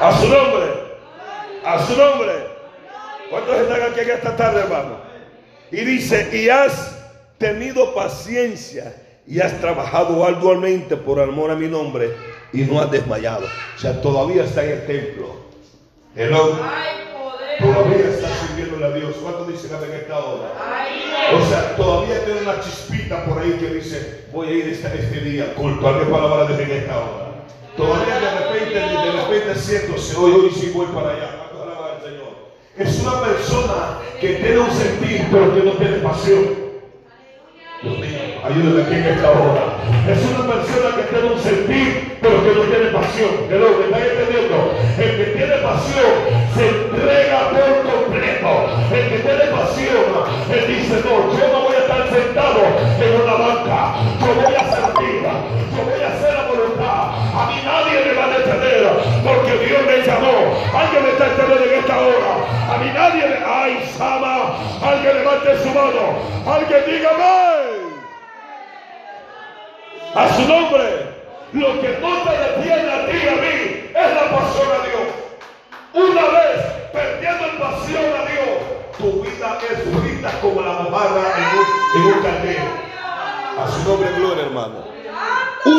[0.00, 0.66] A su nombre.
[1.64, 2.57] A su nombre.
[3.30, 5.00] ¿Cuántos están aquí en esta tarde, hermano?
[5.70, 6.96] Y dice, y has
[7.36, 8.94] tenido paciencia
[9.26, 12.10] y has trabajado arduamente por amor a mi nombre
[12.52, 13.46] y no has desmayado.
[13.76, 15.36] O sea, todavía está en el templo.
[16.16, 16.58] Hello.
[17.58, 19.16] Todavía está sirviendo a Dios.
[19.20, 20.48] ¿Cuánto dicen en esta hora?
[21.34, 25.20] O sea, todavía tiene una chispita por ahí que dice, voy a ir este, este
[25.20, 25.86] día culto.
[25.86, 27.28] Alguien para hablar de en esta hora.
[27.76, 31.37] Todavía de repente, de repente siéntose, hoy, hoy sí voy para allá.
[32.78, 36.44] Es una persona que tiene un sentir, pero que no tiene pasión.
[37.82, 39.64] Dios mío, ayúdame aquí en esta hora.
[40.06, 43.30] Es una persona que tiene un sentir, pero que no tiene pasión.
[43.50, 44.74] ¿Me está entendiendo?
[44.96, 46.12] El que tiene pasión
[46.54, 47.27] se entrega
[61.88, 62.74] esta hora.
[62.74, 63.36] A mí nadie me...
[63.44, 64.58] ¡Ay, Sama!
[64.82, 66.18] Alguien levante su mano.
[66.46, 67.24] Alguien dígame.
[70.14, 71.18] A su nombre.
[71.52, 75.08] Lo que no te detiene a ti y a mí es la pasión a Dios.
[75.94, 76.60] Una vez
[76.92, 78.58] perdiendo la pasión a Dios,
[78.98, 82.68] tu vida es frita como la mojarra en un, en
[83.58, 84.97] A su nombre, gloria, hermano.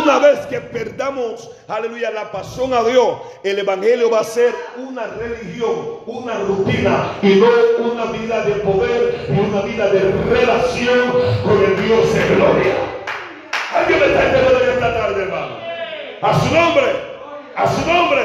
[0.10, 5.06] Una vez que perdamos, aleluya, la pasión a Dios, el Evangelio va a ser una
[5.06, 7.48] religión, una rutina y no
[7.92, 11.12] una vida de poder y una vida de relación
[11.44, 12.74] con el Dios de gloria.
[13.72, 15.58] Alguien me está entendiendo en esta tarde, hermano.
[16.24, 16.86] A su nombre,
[17.56, 18.22] a su nombre.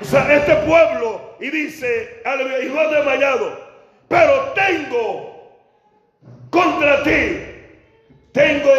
[0.00, 3.60] O sea, este pueblo, y dice, aleluya, y no ha desmayado,
[4.08, 5.52] pero tengo
[6.50, 7.38] contra ti,
[8.32, 8.72] tengo,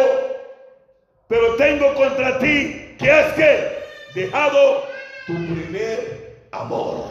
[1.28, 3.84] pero tengo contra ti, que es que
[4.14, 4.84] dejado
[5.26, 7.04] tu primer amor.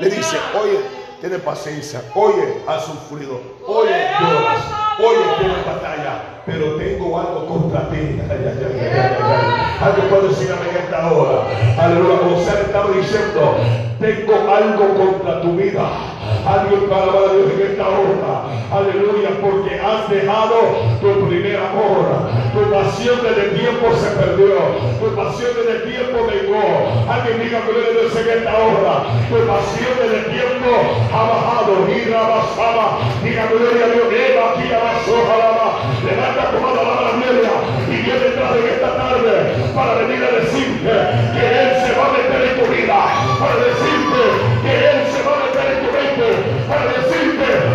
[0.00, 0.78] Le dice, oye,
[1.20, 4.64] tiene paciencia, oye, ha sufrido, oye, lloras,
[4.98, 8.20] oye, tiene batalla pero tengo algo contra ti.
[9.80, 11.44] Algo puedo decir en esta hora.
[11.78, 12.18] Aleluya.
[12.18, 13.56] José estaba diciendo,
[14.02, 15.86] tengo algo contra tu vida.
[16.44, 18.50] Alguien para a Dios en esta hora.
[18.74, 20.58] Aleluya, porque has dejado
[21.00, 22.28] tu primer amor.
[22.52, 24.58] Tu pasión desde tiempo se perdió.
[24.98, 26.66] Tu pasión desde tiempo vengó.
[27.08, 28.94] Alguien diga gloria a Dios en esta hora.
[29.30, 30.70] Tu pasión desde tiempo
[31.14, 31.72] ha bajado.
[32.10, 32.98] La basaba.
[33.22, 34.06] Diga gloria a Dios.
[34.12, 35.16] Eva aquí la basó,
[36.52, 37.50] tomado la media
[37.88, 39.32] y viene detrás de esta tarde
[39.74, 40.90] para venir a decirte
[41.32, 42.31] que Él se va a meter tu
[43.42, 44.22] para decirte
[44.62, 46.28] que Él se va a meter en tu mente,
[46.68, 47.71] para decirte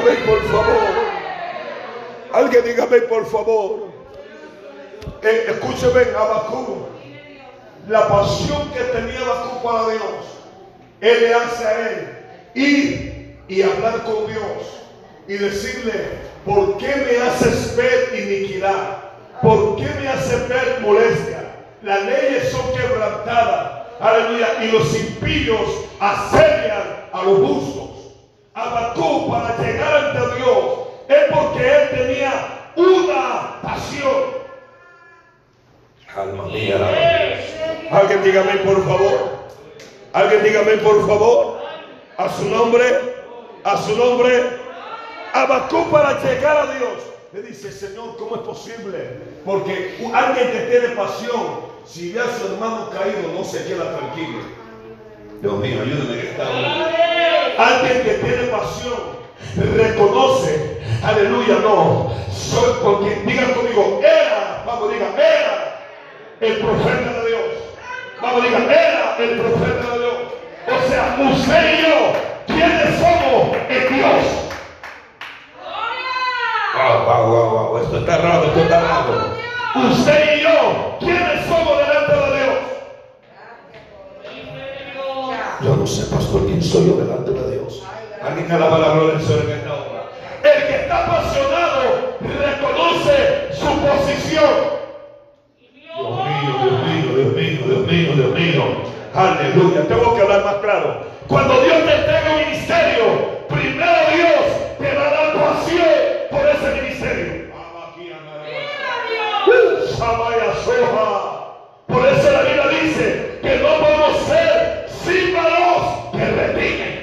[0.00, 0.80] dígame por favor.
[2.32, 3.88] Alguien dígame por favor.
[5.22, 6.86] Eh, escúcheme, Abacú.
[7.88, 10.24] La pasión que tenía Abacú para Dios.
[11.00, 12.18] Él le hace a él
[12.54, 14.82] ir y hablar con Dios
[15.26, 18.98] y decirle, ¿por qué me haces ver iniquidad?
[19.42, 21.40] ¿Por qué me haces ver molestia?
[21.82, 23.86] las leyes son quebrantadas.
[24.00, 24.64] Aleluya.
[24.64, 25.60] Y los impíos
[25.98, 27.79] asedian a los justos.
[28.54, 30.58] Abacú para llegar ante Dios
[31.08, 34.40] es porque él tenía una pasión.
[36.16, 36.76] Alma mía.
[37.90, 39.40] Alguien dígame por favor.
[40.12, 41.60] Alguien dígame por favor.
[42.16, 42.84] A su nombre.
[43.64, 44.58] A su nombre.
[45.32, 47.04] Abacú para llegar a Dios.
[47.32, 49.20] Le dice, Señor, ¿cómo es posible?
[49.44, 54.38] Porque alguien que tiene pasión si ve a su hermano caído, no se queda tranquilo.
[55.40, 56.90] Dios mío, ayúdame esta hora.
[57.58, 58.39] Alguien que tiene
[59.56, 62.12] reconoce, aleluya, no.
[62.32, 65.80] Soy porque, digan conmigo, era, vamos, digan, era
[66.40, 67.40] el profeta de Dios.
[68.20, 70.14] Vamos, digan, era el profeta de Dios.
[70.66, 72.12] O sea, usted y yo,
[72.46, 74.24] ¿quiénes somos en Dios?
[76.74, 79.40] Wow, wow, wow, wow, esto está raro, esto está raro.
[79.90, 82.58] Usted y yo, ¿quiénes somos delante de Dios?
[85.62, 87.39] Yo no sé, pastor, quién soy yo delante de Dios.
[88.22, 90.10] Alguien alaba la gloria del Señor en esta hora.
[90.42, 91.80] El que está apasionado
[92.60, 94.80] conoce su posición.
[95.58, 98.64] Dios mío, Dios mío, Dios mío, Dios mío, Dios mío.
[99.14, 99.88] Aleluya.
[99.88, 101.02] Tengo que hablar más claro.
[101.26, 103.04] Cuando Dios te entrega un ministerio,
[103.48, 105.86] primero Dios te va a dar pasión
[106.30, 107.40] por ese ministerio.
[111.86, 116.99] Por eso la Biblia dice que no podemos ser símbolos que repiten.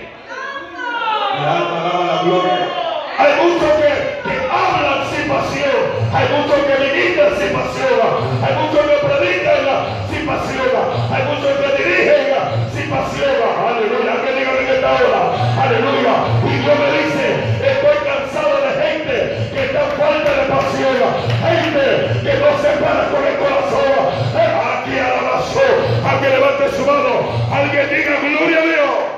[1.42, 2.88] La gloria.
[3.18, 3.92] Hay muchos que,
[4.26, 5.82] que hablan sin pasión.
[6.14, 8.10] Hay muchos que militan sin pasión.
[8.42, 9.62] Hay muchos que predican
[10.10, 10.84] sin pasión.
[11.14, 12.38] Hay muchos que dirigen
[12.74, 13.38] sin pasión.
[13.58, 14.14] Aleluya.
[14.22, 15.22] Que diga en esta hora.
[15.62, 16.16] Aleluya.
[16.46, 17.26] Y Dios me dice,
[17.62, 19.16] estoy cansado de gente
[19.54, 20.98] que está falta de pasión.
[21.42, 21.86] Gente
[22.22, 24.02] que no se para con el corazón.
[24.38, 27.14] Aquí a la Alguien levante su mano.
[27.52, 29.17] Alguien diga gloria a Dios.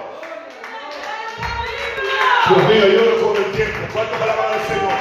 [2.49, 3.77] Dios mío, yo no con el tiempo.
[3.93, 4.97] ¿Cuánto palabras del Señor?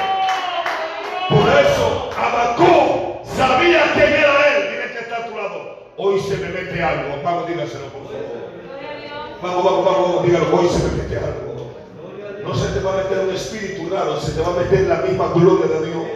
[1.29, 4.71] Por eso, Abacú sabía quién era él.
[4.71, 5.79] Dile que está a tu lado.
[5.97, 7.21] Hoy se me mete algo.
[7.23, 8.19] Vamos, dígaselo, por favor.
[9.41, 10.45] Vamos, vamos, vamos, dígalo.
[10.55, 11.49] Hoy se me mete algo.
[12.43, 14.95] No se te va a meter un espíritu raro, se te va a meter la
[14.97, 16.07] misma gloria de Dios.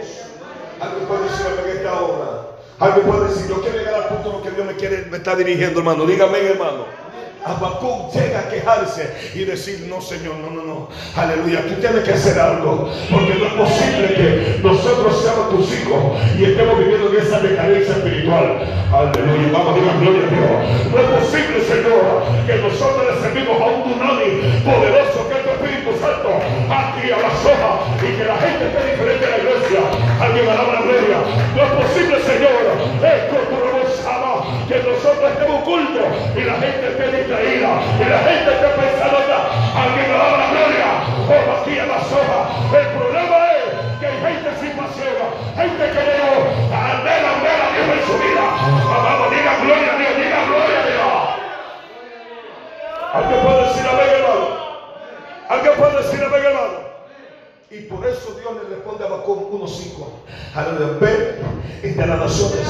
[0.80, 2.46] Alguien puede decirme en esta hora.
[2.80, 5.18] Alguien puede decir, yo quiero llegar al punto en lo que Dios me quiere, me
[5.18, 6.06] está dirigiendo, hermano.
[6.06, 7.03] Dígame, hermano.
[7.44, 12.12] Habacuc llega a quejarse y decir, no Señor, no, no, no, aleluya, tú tienes que
[12.12, 16.00] hacer algo, porque no es posible que nosotros seamos tus hijos
[16.38, 18.64] y estemos viviendo en esa decadencia espiritual.
[18.92, 20.90] Aleluya, vamos a decir gloria a Dios.
[20.90, 24.30] No es posible, Señor, que nosotros le servimos a un Dunami
[24.64, 26.30] poderoso que es tu Espíritu Santo
[26.72, 29.80] aquí a la soja y que la gente esté diferente a la iglesia.
[30.20, 31.18] Alguien alaba la gloria.
[31.52, 32.56] No es posible, Señor,
[33.04, 33.36] esto
[34.74, 36.02] que nosotros estemos ocultos
[36.34, 40.90] y la gente esté distraída y la gente esté pensando alguien me da la gloria
[41.30, 42.38] o aquí en la soja
[42.74, 47.86] el problema es que hay gente sin pasión gente que no anhela ver a Dios
[47.86, 48.44] en su vida.
[48.90, 51.12] Vamos diga gloria a Dios diga gloria a Dios.
[53.14, 54.46] Alguien puede decir amén hermano.
[55.50, 56.93] Alguien puede decir amén hermano
[57.76, 60.06] y por eso Dios le responde a Bacón 1.5.
[60.54, 60.98] Aleluya.
[61.00, 61.18] Ven
[61.82, 62.66] entre las naciones.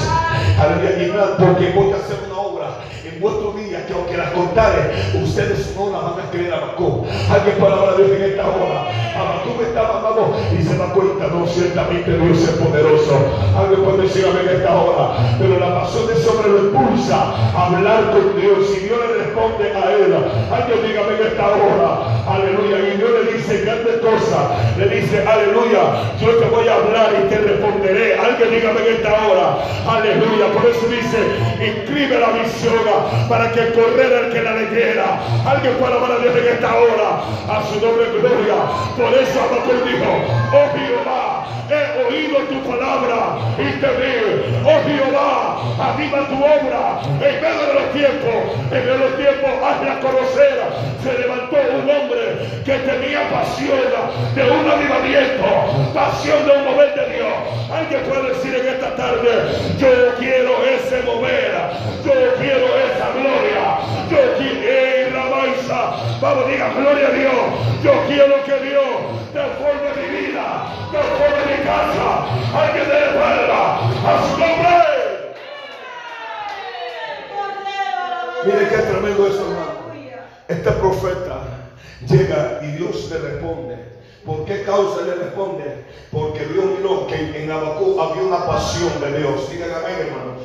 [0.58, 1.36] Aleluya.
[1.36, 2.68] Porque voy a hacer una obra
[3.04, 7.02] en vuestro día que aunque las contare, ustedes no las van a creer a Bacón.
[7.28, 8.88] Alguien hablar de Dios en esta hora.
[9.14, 13.14] Abacú estaba, vamos, y se da cuenta, no, ciertamente Dios es poderoso.
[13.56, 15.36] Alguien puede decir en esta hora.
[15.38, 18.72] Pero la pasión de ese hombre lo impulsa a hablar con Dios.
[18.74, 20.14] Y Dios le responde a él.
[20.50, 22.24] Alguien dígame en esta hora.
[22.26, 22.78] Aleluya.
[22.88, 24.64] Y Dios le dice grandes cosas
[25.00, 28.18] dice, aleluya, yo te voy a hablar y te responderé.
[28.18, 30.46] Alguien dígame en esta hora, aleluya.
[30.52, 31.18] Por eso dice,
[31.64, 32.74] inscribe la visión
[33.28, 35.20] para que corriera el que la leyera.
[35.46, 37.08] Alguien puede hablar a Dios en esta hora,
[37.48, 38.54] a su nombre gloria.
[38.96, 40.10] Por eso Abacón dijo,
[40.52, 41.23] oh Jehová,
[42.08, 44.14] oído tu palabra y te vi.
[44.64, 48.38] Oh Jehová, aviva tu obra en medio de los tiempos.
[48.70, 50.62] En medio de los tiempos, hazla conocer.
[51.02, 53.84] Se levantó un hombre que tenía pasión
[54.34, 54.74] de una
[55.94, 57.34] pasión de un mover de Dios.
[57.70, 59.30] Alguien puede decir en esta tarde,
[59.78, 59.88] yo
[60.18, 61.52] quiero ese mover,
[62.04, 63.78] yo quiero esa gloria,
[64.10, 65.96] yo quiero la baisa.
[66.20, 67.34] Vamos, diga gloria a Dios.
[67.82, 68.86] Yo quiero que Dios
[69.32, 70.03] transforme mi
[70.94, 71.34] nombre.
[78.44, 79.74] Mire qué tremendo eso, hermano.
[80.48, 81.40] Este profeta
[82.06, 83.94] llega y Dios le responde.
[84.24, 85.84] ¿Por qué causa le responde?
[86.10, 89.50] Porque Dios miró que en Abacú había una pasión de Dios.
[89.50, 90.42] Digan amén, hermanos.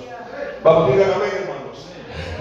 [0.64, 1.60] Vamos, digan amén, hermanos.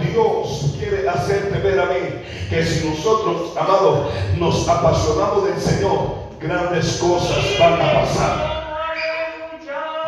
[0.01, 6.97] Dios quiere hacerte ver a mí que si nosotros, amados, nos apasionamos del Señor, grandes
[6.97, 8.59] cosas van a pasar.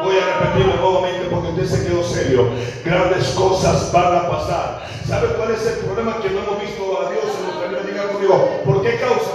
[0.03, 2.49] Voy a repetirlo nuevamente porque usted se quedó serio.
[2.85, 4.83] Grandes cosas van a pasar.
[5.07, 6.21] ¿Sabe cuál es el problema?
[6.23, 7.81] Que no hemos visto a Dios en nuestra vida.
[7.83, 9.31] Diga conmigo, ¿por qué causa?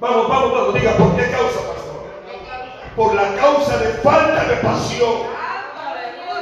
[0.00, 2.06] Vamos, vamos, vamos, diga, ¿por qué causa, pastor?
[2.96, 5.14] Por la causa de falta de pasión.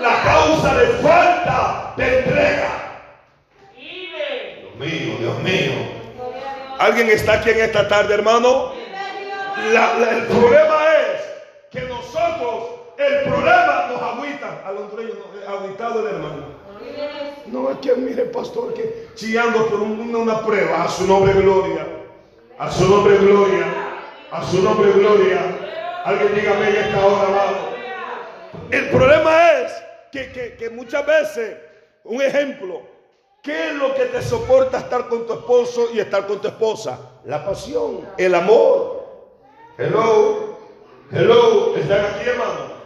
[0.00, 3.02] La causa de falta de entrega.
[3.76, 5.97] Dios mío, Dios mío.
[6.78, 8.72] ¿Alguien está aquí en esta tarde, hermano?
[8.72, 11.20] el problema es
[11.70, 14.62] que nosotros, el problema nos agüita.
[14.64, 15.14] Al hondureño,
[15.48, 16.58] agüitado el hermano.
[17.46, 21.86] No es que mire, pastor, que chillando por una prueba, a su nombre gloria.
[22.58, 23.66] A su nombre gloria.
[24.30, 25.40] A su nombre gloria.
[26.04, 27.78] Alguien dígame en esta hora, amado.
[28.70, 29.72] El problema es
[30.12, 31.56] que, que, muchas veces,
[32.04, 32.82] un ejemplo,
[33.42, 36.98] ¿qué es lo que te soporta estar con tu esposo y estar con tu esposa?
[37.24, 38.98] La pasión, el amor.
[39.76, 40.58] Hello.
[41.10, 42.78] Hello, ¿están aquí, hermano?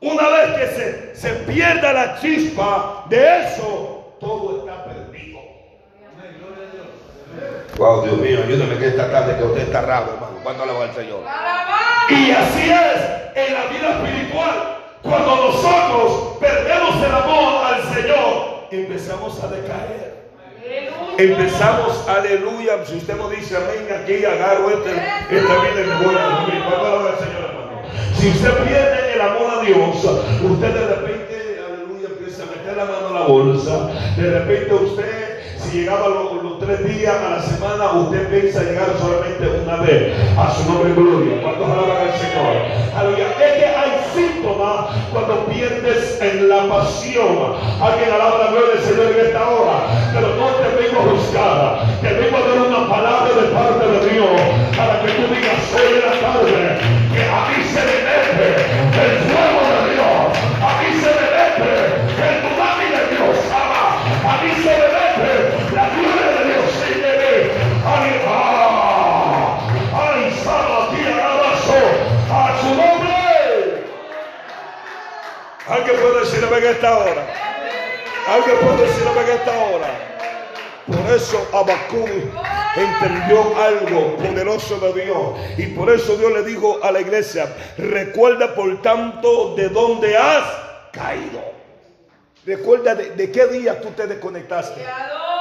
[0.00, 5.38] Una vez que se, se pierda la chispa de eso, todo está perdido.
[7.76, 10.38] Wow, Dios mío, ayúdame que esta tarde que usted está raro, hermano.
[10.42, 11.20] ¿Cuánto alaba al Señor?
[12.10, 14.78] Y así es en la vida espiritual.
[15.02, 20.18] Cuando nosotros perdemos el amor al Señor, empezamos a decaer.
[21.18, 22.84] Empezamos, aleluya.
[22.84, 26.46] Si usted no dice amén, aquí agarro este, este viene de buena.
[26.68, 27.82] ¿Cuánto alaba al Señor, hermano?
[28.18, 30.04] Si usted pierde el amor a Dios,
[30.42, 33.90] usted de repente, aleluya, empieza a meter la mano en la bolsa.
[34.16, 35.27] De repente usted
[35.70, 40.50] si llegaba los, tres días a la semana, usted piensa llegar solamente una vez a
[40.54, 41.42] su nombre gloria.
[41.42, 42.56] Cuando alaban al Señor.
[43.38, 47.54] Es que hay síntomas cuando pierdes en la pasión.
[47.80, 49.78] Alguien alaba la gloria del Señor en esta hora.
[50.12, 52.00] Pero no te vengo a buscar.
[52.00, 54.40] Te vengo a dar una palabra de parte de Dios
[54.76, 58.07] para que tú digas hoy en la tarde que a mí se me
[75.88, 77.26] Alguien puede decirme en esta hora.
[78.28, 79.88] Alguien puede decirme en esta hora.
[80.86, 82.04] Por eso Abacú
[82.76, 85.38] entendió algo poderoso de Dios.
[85.56, 87.48] Y por eso Dios le dijo a la iglesia,
[87.78, 90.44] recuerda por tanto de dónde has
[90.92, 91.40] caído.
[92.44, 94.82] Recuerda de qué día tú te desconectaste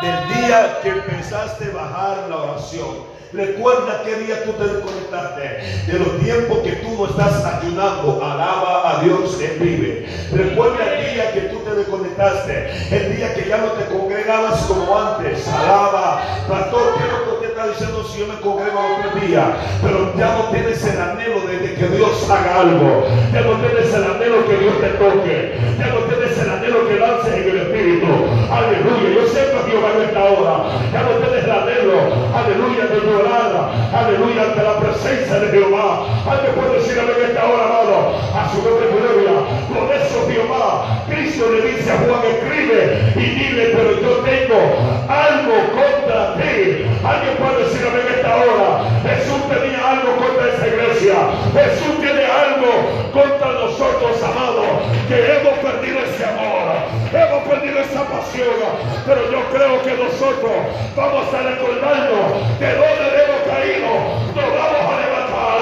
[0.01, 3.17] del día que empezaste a bajar la oración.
[3.33, 5.91] Recuerda qué día tú te desconectaste.
[5.91, 8.21] De los tiempos que tú no estás ayunando.
[8.23, 10.07] Alaba a Dios que vive.
[10.31, 12.71] Recuerda el día que tú te desconectaste.
[12.89, 15.47] El día que ya no te congregabas como antes.
[15.47, 16.21] Alaba.
[16.47, 16.93] Pastor,
[17.41, 19.57] ¿qué que está diciendo si yo me congrego otro día?
[19.81, 23.07] Pero ya no tienes el anhelo de que Dios haga algo.
[23.33, 25.57] Ya no tienes el anhelo que Dios te toque.
[25.79, 28.05] Ya no tienes el anhelo que lances en el Espíritu.
[28.51, 29.09] Aleluya.
[29.09, 30.55] Yo siempre Dios en esta hora.
[30.93, 31.97] Ya no tienes el anhelo.
[32.37, 32.85] Aleluya.
[32.93, 33.51] De llorar.
[33.89, 34.41] Aleluya.
[34.43, 36.05] Ante la presencia de Jehová.
[36.29, 38.21] Alguien puede decir en esta hora, amado.
[38.37, 39.33] A su nombre gloria.
[39.73, 40.97] Por eso Jehová.
[41.09, 44.59] Cristo le dice a Juan, escribe y dile, pero yo tengo
[45.07, 46.83] algo contra ti.
[47.03, 48.69] Alguien puede decir en esta hora.
[49.07, 51.15] Jesús tenía algo contra esa iglesia.
[51.53, 52.71] Jesús tiene algo
[53.13, 54.67] contra nosotros, amados.
[55.07, 56.75] Que hemos perdido ese amor.
[57.13, 58.59] Hemos perdido esa pasión.
[59.05, 60.55] Pero yo creo que nosotros
[60.95, 63.89] vamos a recordarnos de dónde hemos caído.
[64.35, 65.59] Nos vamos a levantar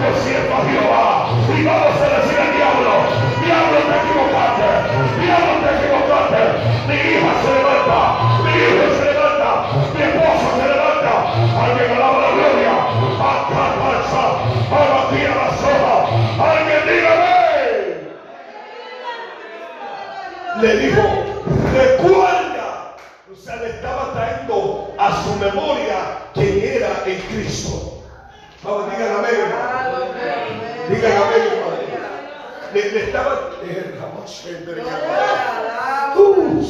[0.00, 1.36] por siempre a Jehová.
[1.52, 2.92] Y vamos a decir al diablo,
[3.44, 4.68] diablo te equivocaste,
[5.20, 6.42] diablo te equivocaste.
[6.88, 8.00] Mi hija se levanta,
[8.44, 9.50] mi hijo se levanta,
[9.94, 10.65] mi esposo se.
[11.66, 12.72] Alguien alaba la gloria.
[13.18, 14.22] Acá pasa,
[14.70, 16.02] abatía las hojas.
[16.40, 17.36] Alguien dígame.
[20.60, 21.02] Le dijo,
[21.74, 22.96] recuerda.
[23.32, 25.96] O sea, le estaba trayendo a su memoria
[26.34, 28.02] quién era el Cristo.
[28.62, 29.34] Vamos, digan amén.
[30.88, 31.76] Digan amén, hermano.
[32.74, 33.50] Le, le estaba.
[33.64, 33.92] Eh,
[36.18, 36.62] Uh,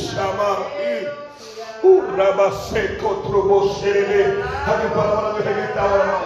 [1.87, 4.43] Uh, Rabaseco, Troboserebe.
[4.67, 6.19] Alguien palabra de en esta hora.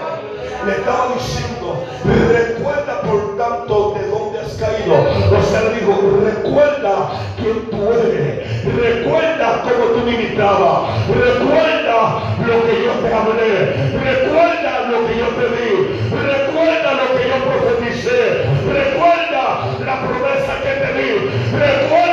[0.64, 1.85] Le estaba diciendo,
[2.33, 4.94] recuerda por tanto de dónde has caído.
[4.96, 5.92] O sea, le dijo,
[6.25, 8.64] recuerda quién tú eres.
[8.75, 11.09] Recuerda cómo tú me imitabas.
[11.09, 11.99] Recuerda
[12.40, 13.53] lo que yo te hablé.
[14.01, 15.73] Recuerda lo que yo te di.
[16.09, 18.49] Recuerda lo que yo profeticé.
[18.64, 19.44] Recuerda
[19.85, 21.11] la promesa que te di.
[21.53, 22.10] Recuerda.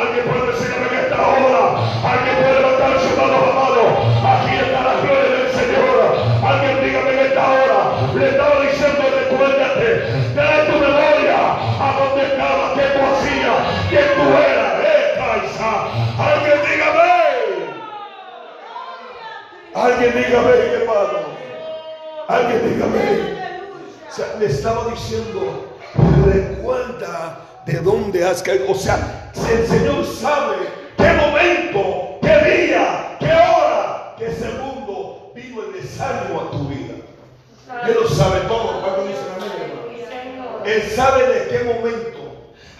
[0.00, 1.62] Alguien puede decirme en esta hora.
[2.04, 3.82] Alguien puede levantar su mano amado.
[4.24, 5.96] Aquí está la gloria del Señor.
[6.44, 7.78] Alguien dígame en esta hora.
[8.14, 9.88] Le estaba diciendo, recuérdate.
[10.34, 11.40] Trae tu memoria
[11.80, 13.58] a donde estaba, qué tú hacías,
[13.90, 14.84] quién tú eras.
[14.84, 15.00] Eh.
[16.18, 17.10] Alguien dígame.
[19.74, 21.18] Alguien dígame, hermano.
[22.28, 23.40] Alguien dígame.
[24.10, 25.40] O le estaba diciendo,
[26.24, 27.40] recuerda
[27.70, 28.70] de dónde has caído.
[28.70, 30.56] O sea, el Señor sabe
[30.96, 36.94] qué momento, qué día, qué hora, qué segundo vino el desánimo a tu vida.
[37.86, 38.80] Él lo sabe todo.
[38.82, 40.64] ¿Cuánto dicen amén, hermano?
[40.64, 42.09] Él sabe de qué momento.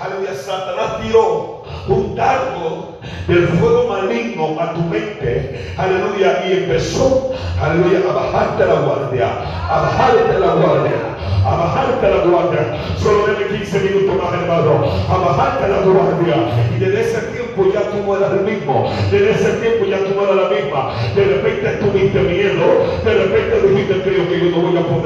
[0.01, 2.97] Aleluya, Satanás tiró un dardo
[3.29, 5.75] del fuego maligno a tu mente.
[5.77, 7.31] Aleluya, y empezó,
[7.61, 9.29] aleluya, a bajarte la guardia,
[9.69, 10.97] a bajarte la guardia,
[11.45, 12.79] a bajarte la guardia.
[12.97, 16.37] Solo debe 15 minutos más, hermano, a bajarte la guardia.
[16.75, 18.91] Y desde ese tiempo ya tú no eras el mismo.
[19.11, 20.93] Desde ese tiempo ya tú no eras la misma.
[21.15, 22.65] De repente tuviste miedo.
[23.05, 25.00] De repente dijiste, creo que yo no voy a poder.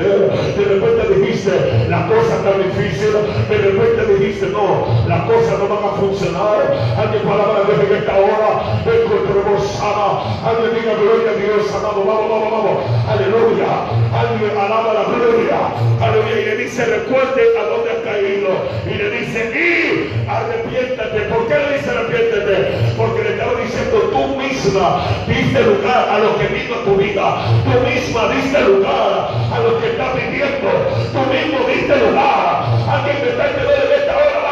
[1.44, 6.74] La cosa decir, de repente dijiste, no, las cosas no van a funcionar.
[6.96, 10.24] Alguien palabra de que esta hora encontremos sana.
[10.42, 12.02] Alguien diga gloria a Dios, amado.
[12.04, 12.84] Vamos, vamos, vamos.
[13.08, 13.68] Aleluya.
[14.16, 15.58] Alguien alaba la gloria.
[16.00, 16.40] Aleluya.
[16.40, 17.83] Y le dice, recuerde a dónde
[18.34, 21.20] Y le dice, y arrepiéntate.
[21.30, 22.94] ¿Por qué le dice arrepiéntate?
[22.96, 27.46] Porque le estaba diciendo, tú misma diste lugar a lo que vino a tu vida.
[27.62, 30.70] Tú misma diste lugar a lo que está viviendo.
[31.14, 32.66] Tú mismo diste lugar.
[32.90, 34.44] Alguien que está en esta hora,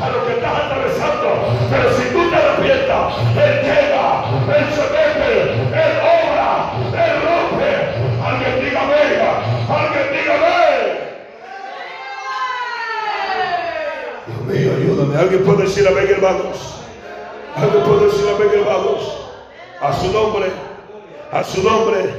[0.00, 1.28] a lo que estás atravesando.
[1.70, 4.24] Pero si tú te arrepientas, Él llega,
[4.56, 5.32] Él se mete,
[5.76, 7.70] Él obra, Él rompe.
[8.24, 9.30] Alguien diga venga,
[9.68, 10.34] alguien diga
[14.28, 15.07] Dios mío, ayúdame.
[15.18, 16.76] Alguien puede decir amén, hermanos.
[17.56, 19.18] Alguien puede decir amén, hermanos.
[19.80, 20.46] A su nombre,
[21.32, 22.10] a su nombre.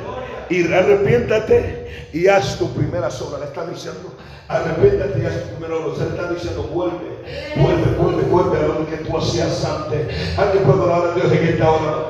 [0.50, 3.39] Y arrepiéntate y haz tu primera obras.
[3.39, 4.14] Le está diciendo,
[4.50, 7.24] Arrepiéntate y haz primero Se está diciendo, vuelve,
[7.56, 10.38] vuelve, vuelve, vuelve a lo que tú hacías antes.
[10.38, 12.10] Alguien puede hablar a Dios en esta hora.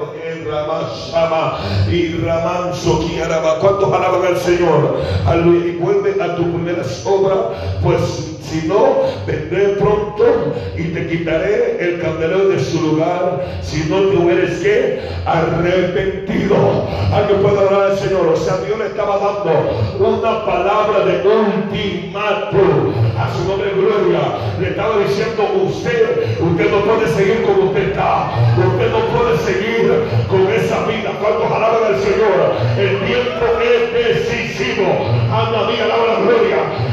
[1.91, 3.05] Y Ramanso
[3.61, 4.99] ¿Cuántos alaban al Señor?
[5.67, 12.01] Y vuelve a tu primera obra, pues si no, vendré pronto y te quitaré el
[12.01, 13.45] candelero de su lugar.
[13.61, 16.55] Si no te hubieres que arrepentido.
[17.13, 18.27] Alguien puede hablar al Señor.
[18.27, 22.57] O sea, Dios le estaba dando una palabra de ultimato
[23.17, 24.19] a su nombre gloria.
[24.59, 28.31] Le estaba diciendo usted, usted no puede seguir como usted está.
[28.57, 31.11] Usted no puede seguir con esa vida.
[31.21, 34.85] Cuando alaban al Señor, el tiempo es decisivo.
[35.31, 36.48] Anda, mía, la gloria.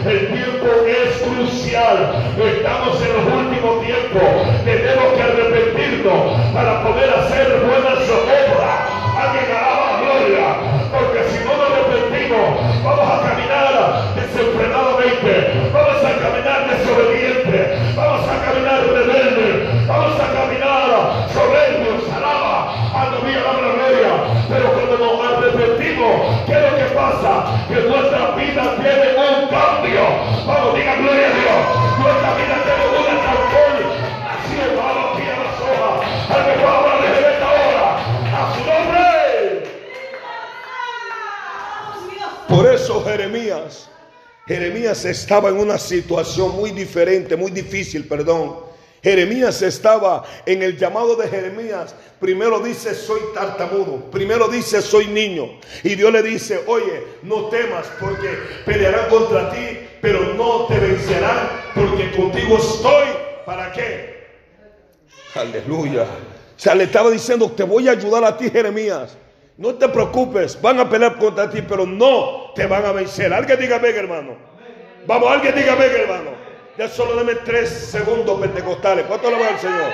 [0.07, 4.23] El tiempo es crucial Estamos en los últimos tiempos.
[4.65, 8.77] Tenemos que arrepentirnos para poder hacer buenas obras.
[9.17, 10.47] Alguien alaba gloria.
[10.93, 15.33] Porque si no nos arrepentimos, vamos a caminar desenfrenadamente.
[15.73, 17.77] Vamos a caminar desobediente.
[17.97, 19.69] Vamos a caminar rebelde.
[19.87, 22.05] Vamos a caminar soberbios.
[22.17, 22.73] Alaba.
[23.25, 24.13] Mío, la gloria.
[24.49, 27.45] Pero cuando nos arrepentimos, ¿qué es lo que pasa?
[27.69, 28.06] Que nuestra
[28.57, 30.03] tiene un cambio.
[30.47, 31.61] Vamos, diga gloria a Dios.
[31.99, 34.69] Nuestra vida tiene una transformación.
[34.77, 35.97] Vamos aquí a las hojas.
[36.31, 37.87] Al que pueda hablar desde esta hora.
[38.33, 39.07] A su nombre.
[42.49, 43.91] Por eso Jeremías,
[44.47, 48.66] Jeremías estaba en una situación muy diferente, muy difícil, perdón.
[49.03, 51.95] Jeremías estaba en el llamado de Jeremías.
[52.19, 54.11] Primero dice, soy tartamudo.
[54.11, 55.59] Primero dice, soy niño.
[55.85, 58.29] Y Dios le dice, oye, no temas porque
[58.65, 63.07] pelearán contra ti, pero no te vencerán porque contigo estoy.
[63.45, 64.27] ¿Para qué?
[65.35, 66.03] Aleluya.
[66.03, 69.17] O sea, le estaba diciendo, te voy a ayudar a ti, Jeremías.
[69.59, 73.33] No te preocupes, van a pelear contra ti, pero no te van a vencer.
[73.33, 74.37] Alguien diga, venga, hermano.
[75.07, 76.46] Vamos, alguien diga, hermano.
[76.79, 79.07] Ya solo deme tres segundos pentecostales.
[79.07, 79.91] ¿Cuánto le va al Señor?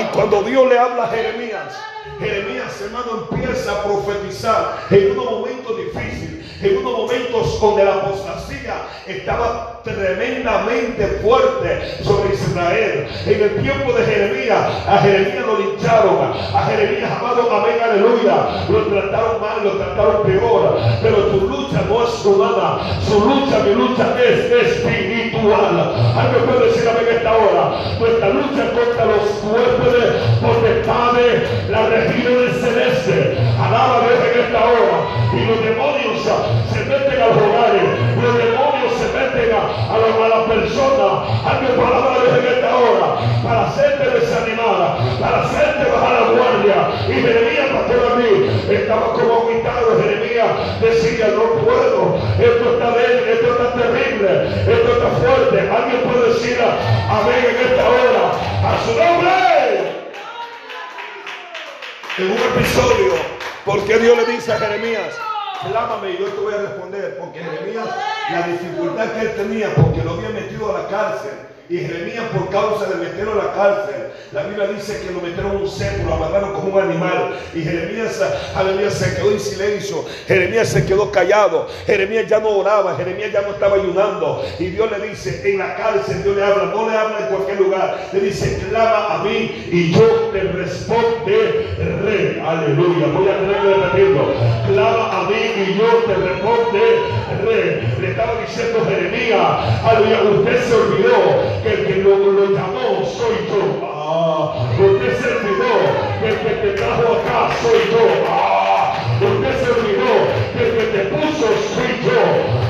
[0.00, 1.76] Y cuando Dios le habla a Jeremías,
[2.18, 8.74] Jeremías, hermano, empieza a profetizar en unos momentos difíciles, en unos momentos donde la apostasía
[9.06, 13.06] estaba tremendamente fuerte sobre Israel.
[13.24, 18.86] En el tiempo de Jeremías, a Jeremías lo lincharon, a Jeremías, amado, amén, aleluya, lo
[18.86, 20.78] trataron mal, lo trataron peor.
[21.02, 25.94] Pero tu lucha no es humana, su lucha, mi lucha es espiritual.
[26.16, 27.78] Alguien puede decir amén esta hora.
[28.00, 33.38] Nuestra lucha contra los fuertes, potestades, la regiones celeste.
[33.60, 35.16] Alaba a Dios en esta hora.
[35.32, 36.06] Y los demonios
[36.72, 37.86] se meten a los hogares.
[38.22, 41.06] Los demonios se meten a, a, la, persona.
[41.44, 43.06] Alguien palabra de en esta hora.
[43.42, 44.98] Para hacerte desanimada.
[45.20, 46.76] Para hacerte bajar la guardia.
[47.08, 48.30] Y Jeremías, pastor a mí,
[48.70, 50.02] estaba como aguitado.
[50.02, 52.18] Jeremías decía, no puedo.
[52.38, 54.30] Esto está débil, esto está terrible.
[54.66, 55.56] Esto está fuerte.
[55.60, 58.24] Alguien puede decir amén en esta hora.
[58.66, 59.46] A su nombre
[62.18, 63.12] en un episodio,
[63.66, 65.14] porque Dios le dice a Jeremías,
[65.62, 67.86] clámame y yo te voy a responder, porque Jeremías,
[68.30, 71.32] la dificultad que él tenía, porque lo había metido a la cárcel,
[71.68, 75.56] y Jeremías por causa de meterlo a la cárcel, la Biblia dice que lo metieron
[75.56, 77.38] un cepo, lo amarraron como un animal.
[77.54, 78.20] Y Jeremías,
[78.54, 80.04] aleluya, se quedó en silencio.
[80.26, 81.68] Jeremías se quedó callado.
[81.86, 82.96] Jeremías ya no oraba.
[82.96, 84.44] Jeremías ya no estaba ayudando.
[84.58, 86.64] Y Dios le dice, en la cárcel Dios le habla.
[86.64, 87.98] No le habla en cualquier lugar.
[88.12, 92.42] Le dice, clama a mí y yo te responderé.
[92.44, 93.06] Aleluya.
[93.14, 94.34] Voy a tener que repetirlo.
[94.66, 97.16] Clama a mí y yo te responderé.
[98.00, 99.40] Le estaba diciendo Jeremías,
[99.84, 103.60] aleluya, usted se olvidó el que lo, lo llamó soy yo.
[103.82, 105.80] Ah, usted servidor,
[106.24, 108.04] el que te trajo acá soy yo.
[108.28, 110.20] Ah, usted servidor,
[110.58, 112.20] el que te puso soy yo.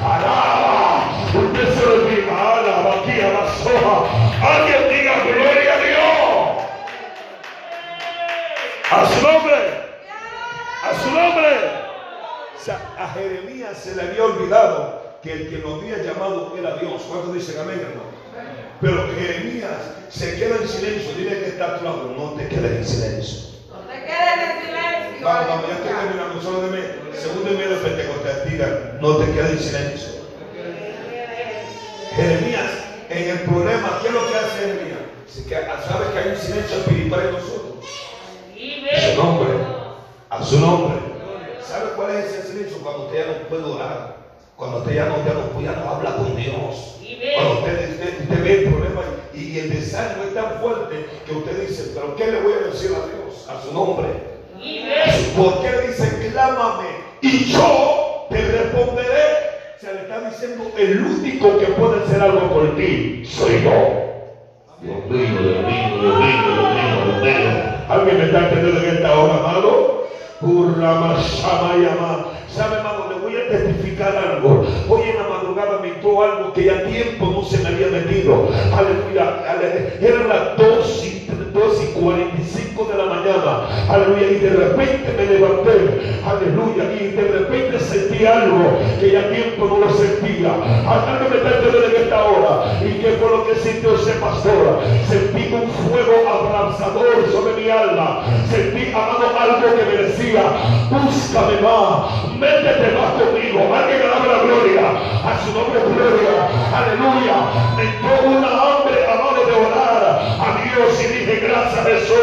[0.05, 3.97] Alaba, usted servidor, alaba aquí a la soja.
[4.43, 6.07] Alguien diga gloria a Dios.
[8.91, 9.57] A su nombre,
[10.83, 11.49] a su nombre.
[12.55, 16.77] O sea, a Jeremías se le había olvidado que el que lo había llamado era
[16.77, 17.03] Dios.
[17.09, 18.26] ¿Cuántos dicen amén, hermano?
[18.81, 19.79] Pero Jeremías
[20.11, 21.13] se queda en silencio.
[21.17, 22.15] Dile que está a tu lado.
[22.17, 23.39] No te quedes en silencio.
[23.71, 25.25] No te quedes en silencio.
[25.27, 26.43] Vamos, vamos, ya estoy terminando.
[26.43, 26.83] Solo deme
[27.15, 28.51] segundo y medio Pentecostés.
[28.51, 30.17] Diga, no te quedes en silencio.
[32.17, 32.71] Jeremías,
[33.11, 34.97] en el problema, ¿qué es lo que hace Jeremías?
[35.87, 37.85] Sabe que hay un silencio espiritual en nosotros.
[38.91, 39.49] A su nombre.
[40.31, 40.99] A su nombre.
[41.63, 42.79] ¿Sabe cuál es ese silencio?
[42.79, 44.17] Cuando usted ya no puede orar.
[44.57, 46.97] Cuando usted ya no, ya no, ya no habla con Dios.
[47.35, 49.03] Cuando usted, usted, usted ve el problema
[49.35, 52.67] y, y el desánimo es tan fuerte que usted dice, pero ¿qué le voy a
[52.67, 53.49] decir a Dios?
[53.49, 54.09] A su nombre.
[55.37, 56.89] ¿Por qué dice, clámame
[57.21, 59.47] y yo te responderé?
[59.79, 64.07] Se le está diciendo, el único que puede hacer algo por ti soy yo.
[64.81, 67.63] Dios mío, Dios mío, Dios mío, Dios mío, Dios mío.
[67.89, 70.06] ¿Alguien me está entendiendo en esta hora, amado?
[72.49, 73.09] ¿Sabe, hermano?
[73.09, 74.67] Le voy a testificar algo.
[74.89, 78.49] Hoy en la madrugada me entró algo que ya tiempo no se me había metido.
[78.77, 79.43] Aleluya.
[80.01, 83.67] Eran las 2 y, 2 y 45 de la mañana.
[83.89, 84.29] Aleluya.
[84.31, 86.21] Y de repente me levanté.
[86.21, 86.85] Aleluya.
[86.93, 90.53] Y de repente sentí algo que ya tiempo no lo sentía.
[90.85, 92.79] Alguien me está entendiendo en esta hora.
[92.85, 94.81] ¿Y qué fue lo que sintió ese pastor?
[95.09, 98.23] Sentí un fuego abrasador sobre mi alma.
[98.51, 100.43] Sentí, amado, algo que me decía,
[100.91, 103.65] búscame más, métete más conmigo.
[103.73, 104.85] Alguien que dame la gloria.
[105.25, 106.53] A su nombre gloria.
[106.77, 107.37] Aleluya.
[107.77, 109.86] Me entró una hambre, amado, de orar
[110.77, 112.17] Dios y dije, gracias Jesús,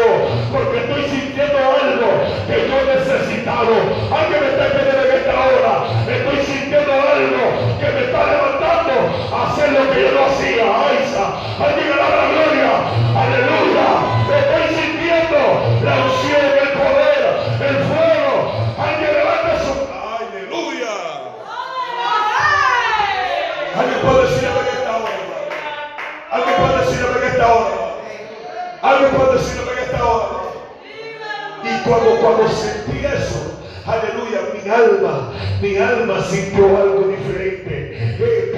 [0.52, 3.74] porque estoy sintiendo algo que yo he necesitado.
[4.14, 5.03] Alguien me está pidiendo
[31.84, 37.98] cuando, cuando sentí eso, aleluya, mi alma, mi alma sintió algo diferente.
[38.18, 38.52] Eh,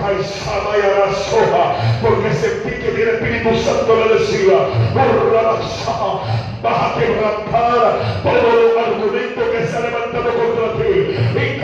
[2.02, 6.22] Porque sentí que mi Espíritu Santo le decía, "Borrabaza,
[6.62, 11.16] vas a quebrantar todo el argumento que se ha levantado contra ti.
[11.36, 11.58] Y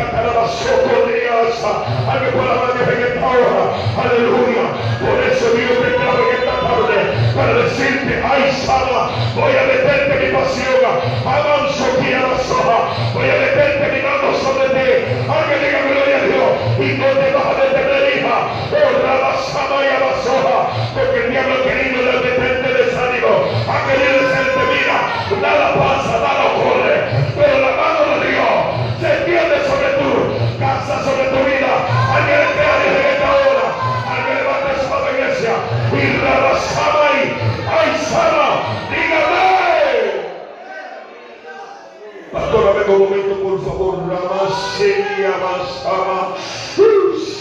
[2.08, 3.64] Alguien puede hablar en esta hora.
[4.02, 4.64] Aleluya.
[5.00, 6.41] Por eso Dios te tarde
[7.34, 10.92] para decirte, ay Sama, voy a meterte mi pasión.
[11.24, 12.78] Avanzo aquí a la soja.
[13.14, 14.88] Voy a meterte mi mano sobre ti.
[15.24, 16.50] Alguien diga gloria a Dios.
[16.76, 18.36] Y no te vas a detener, hija.
[18.72, 20.58] Oh, la Sama y a la soja.
[20.94, 23.32] Porque el diablo ha querido meterte desánimo.
[23.64, 24.98] Ha querido decirte, mira,
[25.40, 26.96] nada pasa, nada ocurre.
[27.32, 28.52] Pero la mano de Dios
[29.00, 30.10] se extiende sobre tu
[30.60, 31.72] casa, sobre tu vida.
[32.12, 33.66] Alguien crea en esta hora.
[34.04, 35.54] Alguien levanta su iglesia.
[35.96, 37.01] Y la
[38.12, 38.48] Sama,
[38.90, 39.46] dígame.
[42.32, 43.94] Pastora, venga un momento, por favor.
[44.08, 46.36] Ramasenia Masama.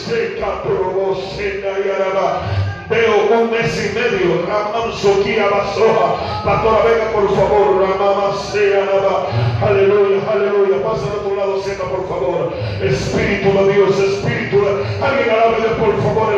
[0.05, 2.41] Seca probosena y araba.
[2.89, 4.45] Veo un mes y medio.
[4.47, 6.43] Ramansoquía Basoja.
[6.43, 7.81] Pastora, venga por favor.
[7.81, 9.27] Ramamasea Araba.
[9.61, 10.83] Aleluya, aleluya.
[10.83, 12.51] Pasa a otro lado, cena, por favor.
[12.81, 14.57] Espíritu de Dios, Espíritu.
[15.01, 16.30] Alguien alábele, por favor,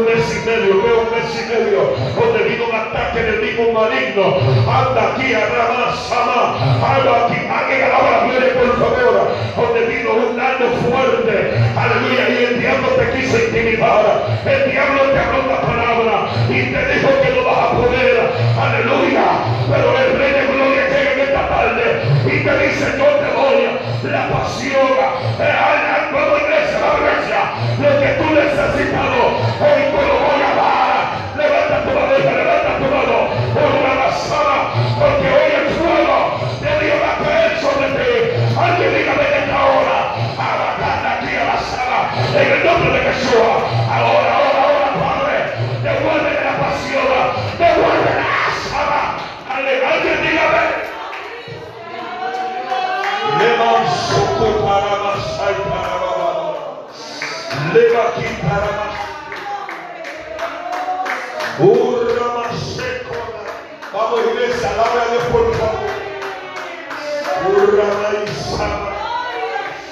[0.00, 1.80] un mes y medio, veo un mes y medio.
[2.16, 4.40] Donde vino un ataque enemigo maligno.
[4.64, 6.56] Anda aquí a Ramasama.
[6.80, 7.38] Anda aquí.
[7.44, 9.30] Alguien alaba la por favor.
[9.56, 11.52] Donde vino un daño fuerte.
[11.76, 12.28] Aleluya.
[12.28, 14.24] Y el diablo te quiso intimidar.
[14.46, 18.16] El diablo te habló una palabra y te dijo que no vas a poder.
[18.56, 19.26] Aleluya.
[19.68, 21.84] Pero el rey de gloria llega en esta tarde
[22.26, 24.96] y te dice, yo te la pasión.
[25.38, 25.80] Eh,
[26.12, 29.20] Vamos iglesia, la Lo que tú necesitado,
[29.62, 31.00] hoy te lo voy a dar.
[31.36, 33.18] Levanta tu mano, levanta tu mano.
[33.54, 36.18] Por la basada, porque hoy el fuego
[36.60, 38.12] de Dios va a caer sobre ti.
[38.58, 39.98] Alguien dígame en esta hora.
[40.34, 42.00] Abacanda aquí a la sala.
[42.34, 43.38] En el nombre de Jesús.
[43.88, 45.36] Ahora, ahora, ahora, Padre.
[45.82, 47.06] Devuelve la pasión.
[47.56, 48.34] Devuelve la
[48.68, 49.00] sala.
[49.48, 50.64] Alguien dígame.
[53.38, 56.19] Levan soco para masai para.
[57.72, 58.94] Leva aquí para mas.
[61.60, 63.14] Urra maseco.
[63.92, 65.90] Vamos iglesia, alaba a Dios por favor.
[67.54, 68.90] Urra maizama.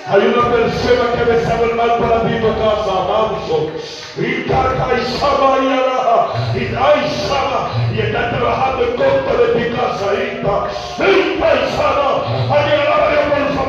[0.08, 3.70] Hay una persona que me sabe el mal para ti tu casa, manso.
[4.16, 6.18] Y caca y sama y araja.
[6.56, 7.60] Y ay sama.
[7.96, 10.56] Está trabajando en contra de ti casa, Ita.
[10.96, 12.10] Ita y sama.
[12.50, 13.68] Alguien alaba por favor.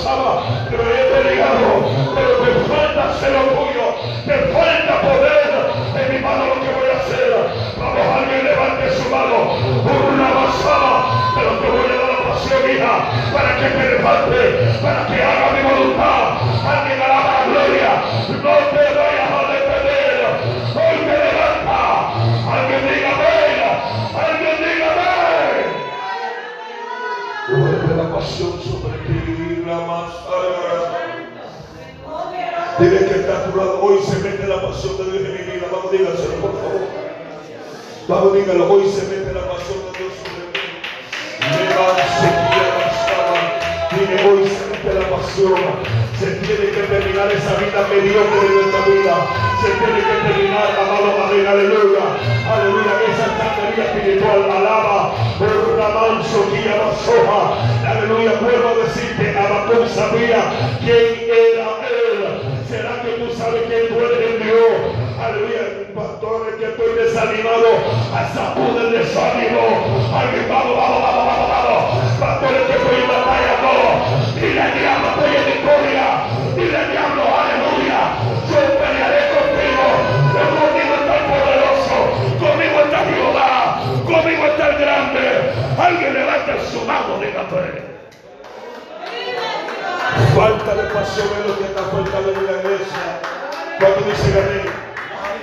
[0.00, 1.79] basaba, pero he peleado, pero
[3.00, 3.94] falta ser orgullo,
[4.26, 5.50] te falta poder.
[5.96, 7.30] En mi mano lo que voy a hacer.
[7.78, 9.56] Vamos, alguien levante su mano.
[10.12, 12.92] Una basaba, pero te voy a dar la pasión, hija,
[13.32, 14.40] para que te levante,
[14.82, 16.40] para que haga mi voluntad.
[16.66, 16.99] Alguien
[34.60, 35.66] la pasión de Dios en mi vida.
[35.72, 36.84] Vamos, dígaselo, por favor.
[38.08, 38.72] Vamos, dígalo.
[38.72, 40.64] Hoy se mete la pasión de Dios sobre mí.
[43.90, 45.60] Dile, hoy se mete la pasión.
[46.18, 49.14] Se tiene que terminar esa vida mediocre de nuestra vida.
[49.62, 52.04] Se tiene que terminar, amado Padre, aleluya.
[52.52, 53.26] Aleluya, esa
[53.70, 54.40] vida espiritual.
[54.44, 57.40] Alaba, por una manso, guía la soja.
[57.88, 60.40] Aleluya, vuelvo a decirte, Abacón sabía
[60.84, 61.79] quién era
[65.20, 67.68] Aleluya, pastores que estoy desanimado,
[68.08, 69.60] hasta pude el desánimo.
[70.16, 72.18] Alguien, vamos, vamos, vamos, vamos, vamos.
[72.18, 74.40] Pastores que estoy en batalla, todo.
[74.40, 76.04] Dile al diablo, estoy en victoria.
[76.56, 78.00] Dile al diablo, aleluya.
[78.48, 79.84] Yo pelearé contigo.
[80.32, 81.96] Pero conmigo está el poderoso.
[82.40, 83.52] Conmigo está Jehová.
[84.08, 85.52] Conmigo está el grande.
[85.76, 87.92] Alguien levanta su mano, diga fe.
[90.34, 93.04] Falta de pasión es lo que está faltando en la iglesia.
[93.78, 94.89] Cuando dice amén.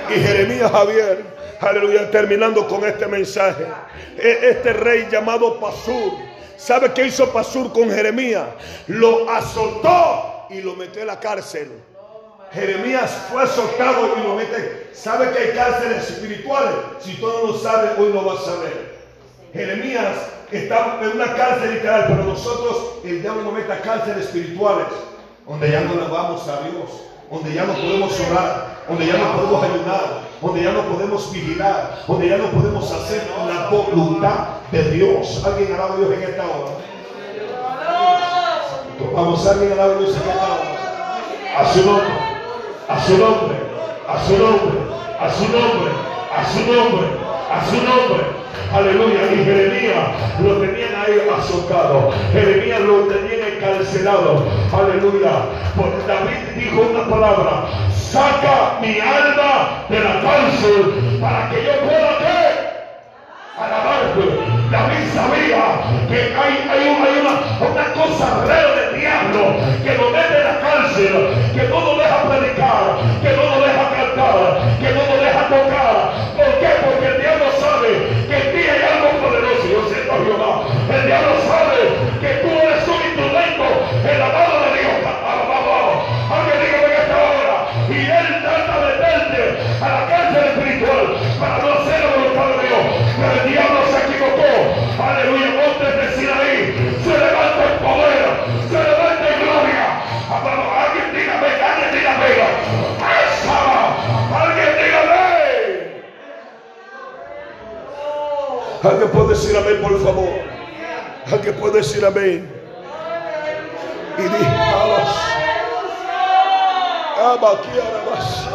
[0.09, 1.23] Y Jeremías Javier,
[1.59, 3.65] aleluya, terminando con este mensaje.
[4.17, 6.13] E- Este rey llamado Pasur,
[6.57, 8.45] ¿sabe qué hizo Pasur con Jeremías?
[8.87, 11.71] Lo azotó y lo metió en la cárcel.
[12.53, 14.89] Jeremías fue azotado y lo mete.
[14.93, 16.73] ¿Sabe que hay cárceles espirituales?
[17.01, 18.97] Si tú no lo sabes, hoy lo vas a saber.
[19.53, 20.15] Jeremías
[20.51, 24.87] está en una cárcel literal, pero nosotros, el diablo nos mete a cárceles espirituales,
[25.45, 26.89] donde ya no le vamos a Dios,
[27.29, 32.03] donde ya no podemos orar, donde ya no podemos ayudar, donde ya no podemos vigilar,
[32.07, 35.43] donde ya no podemos hacer la voluntad de Dios.
[35.45, 36.71] ¿Alguien alaba a Dios en esta hora?
[39.13, 40.77] Vamos, alguien alaba a Dios en esta hora.
[41.57, 42.07] A su nombre,
[42.87, 43.55] a su nombre,
[44.07, 44.71] a su nombre,
[45.19, 45.91] a su nombre,
[46.35, 47.07] a su nombre,
[47.51, 48.37] a su nombre.
[48.73, 49.33] Aleluya.
[49.33, 50.09] Y Jeremías
[50.43, 52.11] lo tenían ahí azotado.
[52.31, 54.45] Jeremías lo tenían encarcelado.
[54.73, 55.45] Aleluya.
[55.75, 57.63] Porque David dijo una palabra.
[57.91, 62.77] Saca mi alma de la cárcel para que yo pueda qué?
[63.57, 64.21] alabarte.
[64.71, 65.63] David sabía
[66.09, 70.59] que hay, hay, hay una, una cosa rara del diablo que lo mete en la
[70.59, 71.13] cárcel,
[71.53, 73.46] que no lo deja predicar, que no
[108.83, 110.29] Alguien puede decir amén, por favor.
[111.31, 112.51] Alguien puede decir amén.
[114.17, 115.17] Y di, alas.
[117.19, 118.47] Aba, aquí, arabas.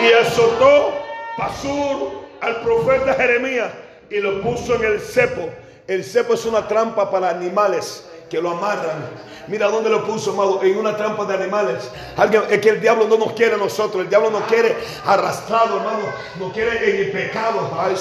[0.00, 0.92] Y azotó
[1.36, 3.72] Pasur al profeta Jeremías
[4.10, 5.48] y lo puso en el cepo.
[5.86, 9.08] El cepo es una trampa para animales que lo amarran.
[9.46, 11.90] Mira dónde lo puso, amado, en una trampa de animales.
[12.16, 15.76] Alguien, es que el diablo no nos quiere a nosotros, el diablo nos quiere arrastrado,
[15.76, 16.04] hermano,
[16.38, 17.70] nos quiere en el pecado.
[17.78, 17.94] Ay.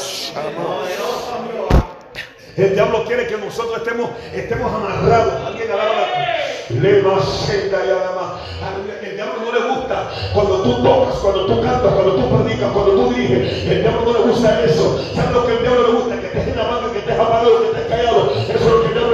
[2.56, 5.48] El diablo quiere que nosotros estemos, estemos amarrados.
[5.48, 6.34] Alguien alaba
[6.70, 8.40] y alama.
[8.62, 9.00] Aleluya.
[9.02, 12.92] El diablo no le gusta cuando tú tocas, cuando tú cantas, cuando tú predicas, cuando
[12.92, 13.64] tú diriges.
[13.68, 15.04] El diablo no le gusta eso.
[15.16, 16.20] ¿Sabes lo que el diablo le gusta?
[16.20, 18.34] Que estés en la mano, que estés apagado, que estés callado.
[18.34, 19.13] Eso es lo que el diablo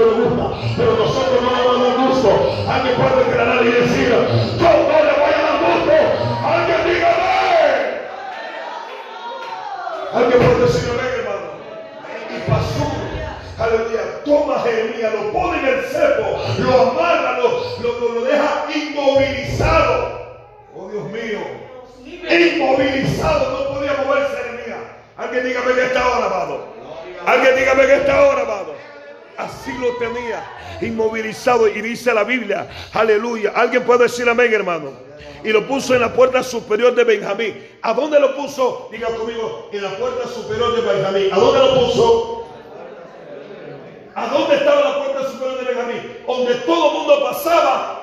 [0.78, 2.30] Pero nosotros no le dar gusto.
[2.70, 4.18] Alguien puede declarar y decir, yo
[4.70, 5.94] no le voy a dar gusto.
[6.46, 7.30] Alguien dígame.
[10.14, 11.48] Alguien puede decir hermano.
[12.30, 13.64] Y pasó.
[13.64, 14.24] Aleluya.
[14.26, 17.50] Toma Jeremías, lo pone en el cepo, lo amarra, lo,
[17.82, 20.20] lo- lo deja inmovilizado.
[20.76, 21.40] Oh Dios mío.
[22.30, 24.80] Inmovilizado, no podía moverse Jeremías.
[25.18, 26.66] Alguien dígame que está ahora, amado.
[27.26, 28.76] Alguien dígame que está ahora, amado.
[29.40, 30.44] Así lo tenía,
[30.82, 31.68] inmovilizado.
[31.70, 33.54] Y dice la Biblia, aleluya.
[33.56, 34.92] Alguien puede decir amén, hermano.
[35.46, 37.66] Y lo puso en la puerta superior de Benjamín.
[37.82, 38.90] ¿A dónde lo puso?
[38.92, 41.30] Diga conmigo, en la puerta superior de Benjamín.
[41.32, 42.48] ¿A dónde lo puso?
[44.14, 46.18] ¿A dónde estaba la puerta superior de Benjamín?
[46.28, 47.10] Donde todo el mundo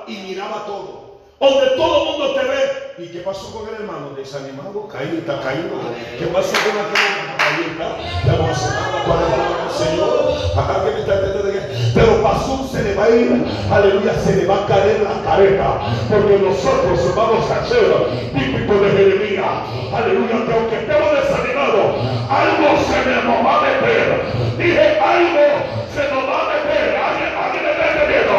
[0.06, 0.95] y miraba todo.
[1.38, 2.56] Donde todo el mundo te ve.
[2.96, 4.16] ¿Y qué pasó con el hermano?
[4.16, 5.76] Desanimado, caído, está caído.
[6.18, 7.12] ¿Qué pasó con aquel?
[7.36, 7.92] Ahí está.
[8.24, 8.56] Nada
[9.04, 10.32] para el Señor.
[10.56, 13.44] Acá que me está entendiendo Pero pasó, se le va a ir.
[13.70, 15.76] Aleluya, se le va a caer la careta.
[16.08, 17.84] Porque nosotros vamos a ser
[18.32, 19.44] típico de Jeremías.
[19.92, 22.00] Aleluya, que aunque estemos desanimados,
[22.32, 24.24] algo se nos va a meter.
[24.56, 25.44] Dije, algo
[25.92, 26.96] se nos va a meter.
[26.96, 28.36] Alguien, alguien me está entendiendo.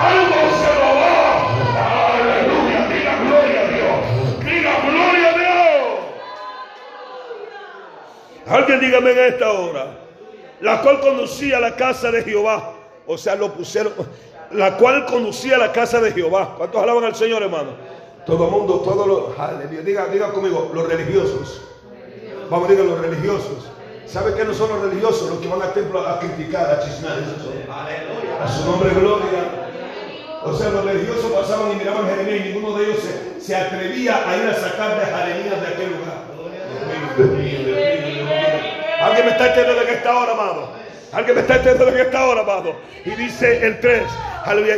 [0.00, 0.49] Algo
[8.50, 9.86] Alguien dígame en esta hora.
[10.60, 12.74] La cual conducía a la casa de Jehová.
[13.06, 13.92] O sea, lo pusieron.
[14.50, 16.54] La cual conducía a la casa de Jehová.
[16.58, 17.70] ¿Cuántos alaban al Señor, hermano?
[18.26, 19.38] Todo el mundo, todos los.
[19.38, 19.82] Aleluya.
[19.82, 21.62] Diga, diga conmigo, los religiosos.
[22.50, 23.70] Vamos a decir los religiosos.
[24.06, 25.30] ¿Sabe qué no son los religiosos?
[25.30, 27.18] Los que van al templo a criticar, a chisnar.
[28.42, 29.70] A su nombre, gloria.
[30.42, 32.98] O sea, los religiosos pasaban y miraban a Jeremías y ninguno de ellos
[33.38, 36.30] se, atrevía a ir a sacar de Jeremías de aquel lugar.
[39.00, 40.79] Alguien me está entendiendo de esta hora, amado.
[41.12, 42.74] Alguien me está entendiendo de esta hora, amado.
[43.04, 44.02] Y dice el 3.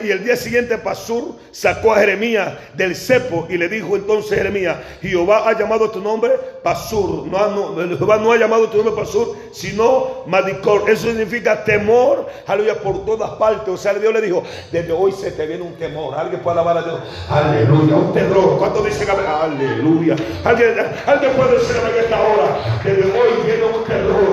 [0.04, 4.76] Y el día siguiente Pasur sacó a Jeremías del cepo y le dijo entonces Jeremías,
[5.00, 7.26] Jehová ha llamado tu nombre Pasur.
[7.28, 10.90] No, Jehová no ha llamado tu nombre Pasur, sino Madicor.
[10.90, 13.68] Eso significa temor, aleluya, por todas partes.
[13.68, 16.14] O sea, Dios le dijo, desde hoy se te viene un temor.
[16.16, 17.00] Alguien puede alabar a Dios.
[17.30, 18.58] Aleluya, un terror.
[18.58, 20.16] ¿Cuántos dicen aleluya?
[20.44, 20.74] Alguien,
[21.06, 24.32] alguien puede decir en esta hora, desde hoy viene un terror.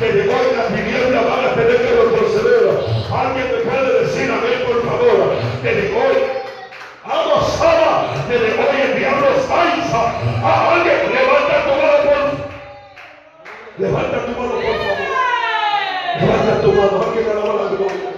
[0.00, 2.64] Desde hoy las viviendas van tener que retroceder.
[3.12, 6.16] Alguien me puede decir amén por favor, desde hoy,
[7.04, 10.02] abrazada, desde hoy el diablo salsa
[10.44, 12.20] a alguien, levanta tu mano por
[13.78, 15.10] levanta tu mano por favor,
[16.20, 18.10] levanta tu mano, alguien alaba la gloria.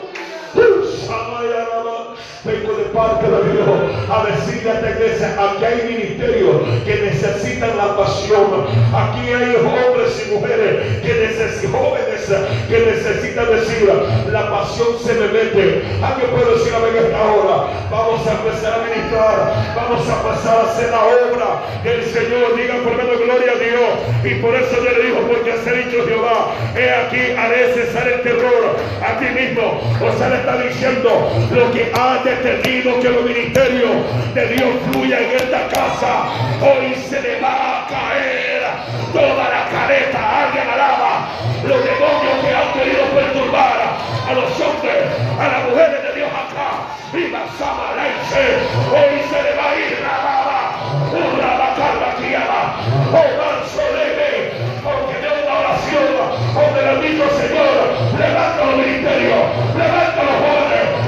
[2.44, 3.68] Vengo de parte de Dios
[4.10, 8.66] a decirle a esta iglesia, aquí hay ministerios que necesitan la pasión.
[8.92, 12.26] Aquí hay hombres y mujeres que necesitan, jóvenes
[12.68, 13.88] que necesitan decir,
[14.32, 15.82] la pasión se me mete.
[16.02, 20.56] Alguien puede decir a ver esta hora, vamos a empezar a ministrar, vamos a pasar
[20.58, 22.56] a hacer la obra del Señor.
[22.56, 23.90] Diga por menos gloria a Dios.
[24.24, 28.22] Y por eso yo le digo, porque ha dicho Jehová, he aquí haré cesar el
[28.22, 29.80] terror a ti mismo.
[30.00, 33.90] O sea, le está diciendo lo que ha de detenido que los ministerios
[34.34, 36.24] de Dios fluya en esta casa.
[36.60, 38.62] Hoy se le va a caer
[39.12, 40.46] toda la careta.
[40.46, 41.28] Alguien alaba
[41.64, 43.96] los demonios que han querido perturbar
[44.28, 45.02] a los hombres,
[45.38, 46.92] a las mujeres de Dios acá.
[47.12, 47.24] Y
[48.92, 49.92] hoy se le va a ir
[53.12, 54.52] manso leve.
[54.82, 56.06] Porque de una oración
[56.54, 57.74] donde dicho Señor,
[58.18, 59.42] levanta los ministerios,
[59.76, 61.02] levanta los jóvenes,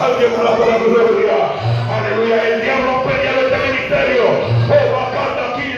[0.00, 1.36] Alguien la gloria.
[1.92, 2.48] Aleluya.
[2.48, 4.22] El diablo pelea este ministerio.
[4.70, 4.96] Oh,
[5.52, 5.76] aquí.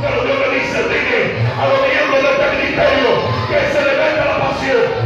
[0.00, 0.78] Pero Dios dice,
[1.58, 3.08] a los miembros de este ministerio
[3.48, 5.05] que se le la pasión.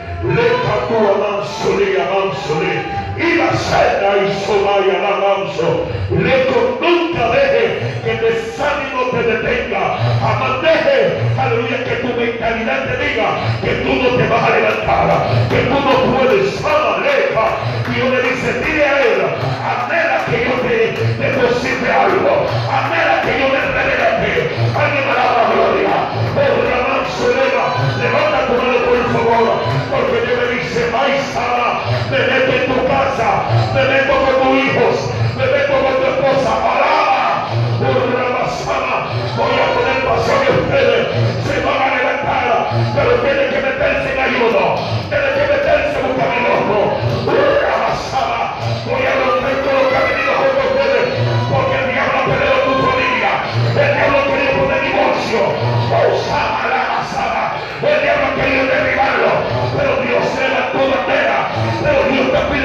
[3.17, 5.85] Y la cena y somaya la manso.
[6.09, 9.97] Leco nunca deje que desánimo te detenga.
[10.21, 15.07] Jamás deje, aleluya, que tu mentalidad te diga que tú no te vas a levantar.
[15.49, 16.65] Que tú no puedes.
[16.65, 17.45] Amaleja.
[17.93, 19.21] Dios le dice, dile a él,
[19.61, 20.77] anhela que yo te
[21.21, 22.47] deposite algo.
[22.71, 24.33] Anhela que yo me revele a ti.
[24.79, 25.13] Alguien me
[32.21, 33.43] me meto en tu casa,
[33.73, 37.47] me meto con tus hijos, me meto con tu esposa, alaba,
[39.37, 41.07] voy a poner pasión en ustedes,
[41.47, 44.75] se van a levantar, pero tienen que meterse en ayuno,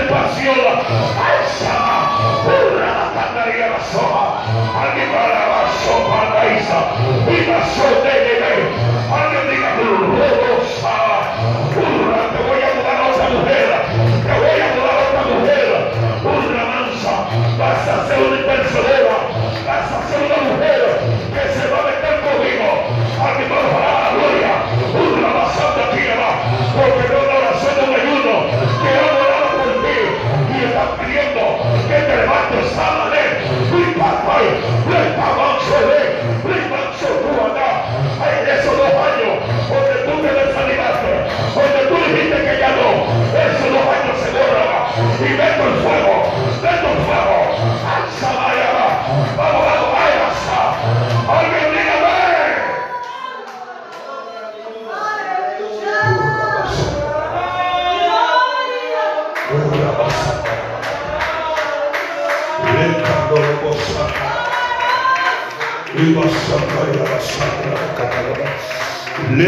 [0.09, 0.57] pasión.
[4.77, 6.79] Alguien va a la sopa la.
[7.31, 8.11] Y la sopa
[9.13, 9.71] Alguien diga.
[11.77, 13.69] Te voy a mudar a otra mujer.
[14.27, 15.67] Te voy a mudar a otra mujer.
[16.25, 17.15] ¡Hurra mansa!
[17.59, 19.17] Vas a ser una impersonera.
[19.67, 20.77] Vas a ser una mujer
[23.43, 24.53] hermano, para la gloria.
[24.95, 26.31] Una basada tierra.
[26.75, 27.26] Porque no
[32.75, 33.06] te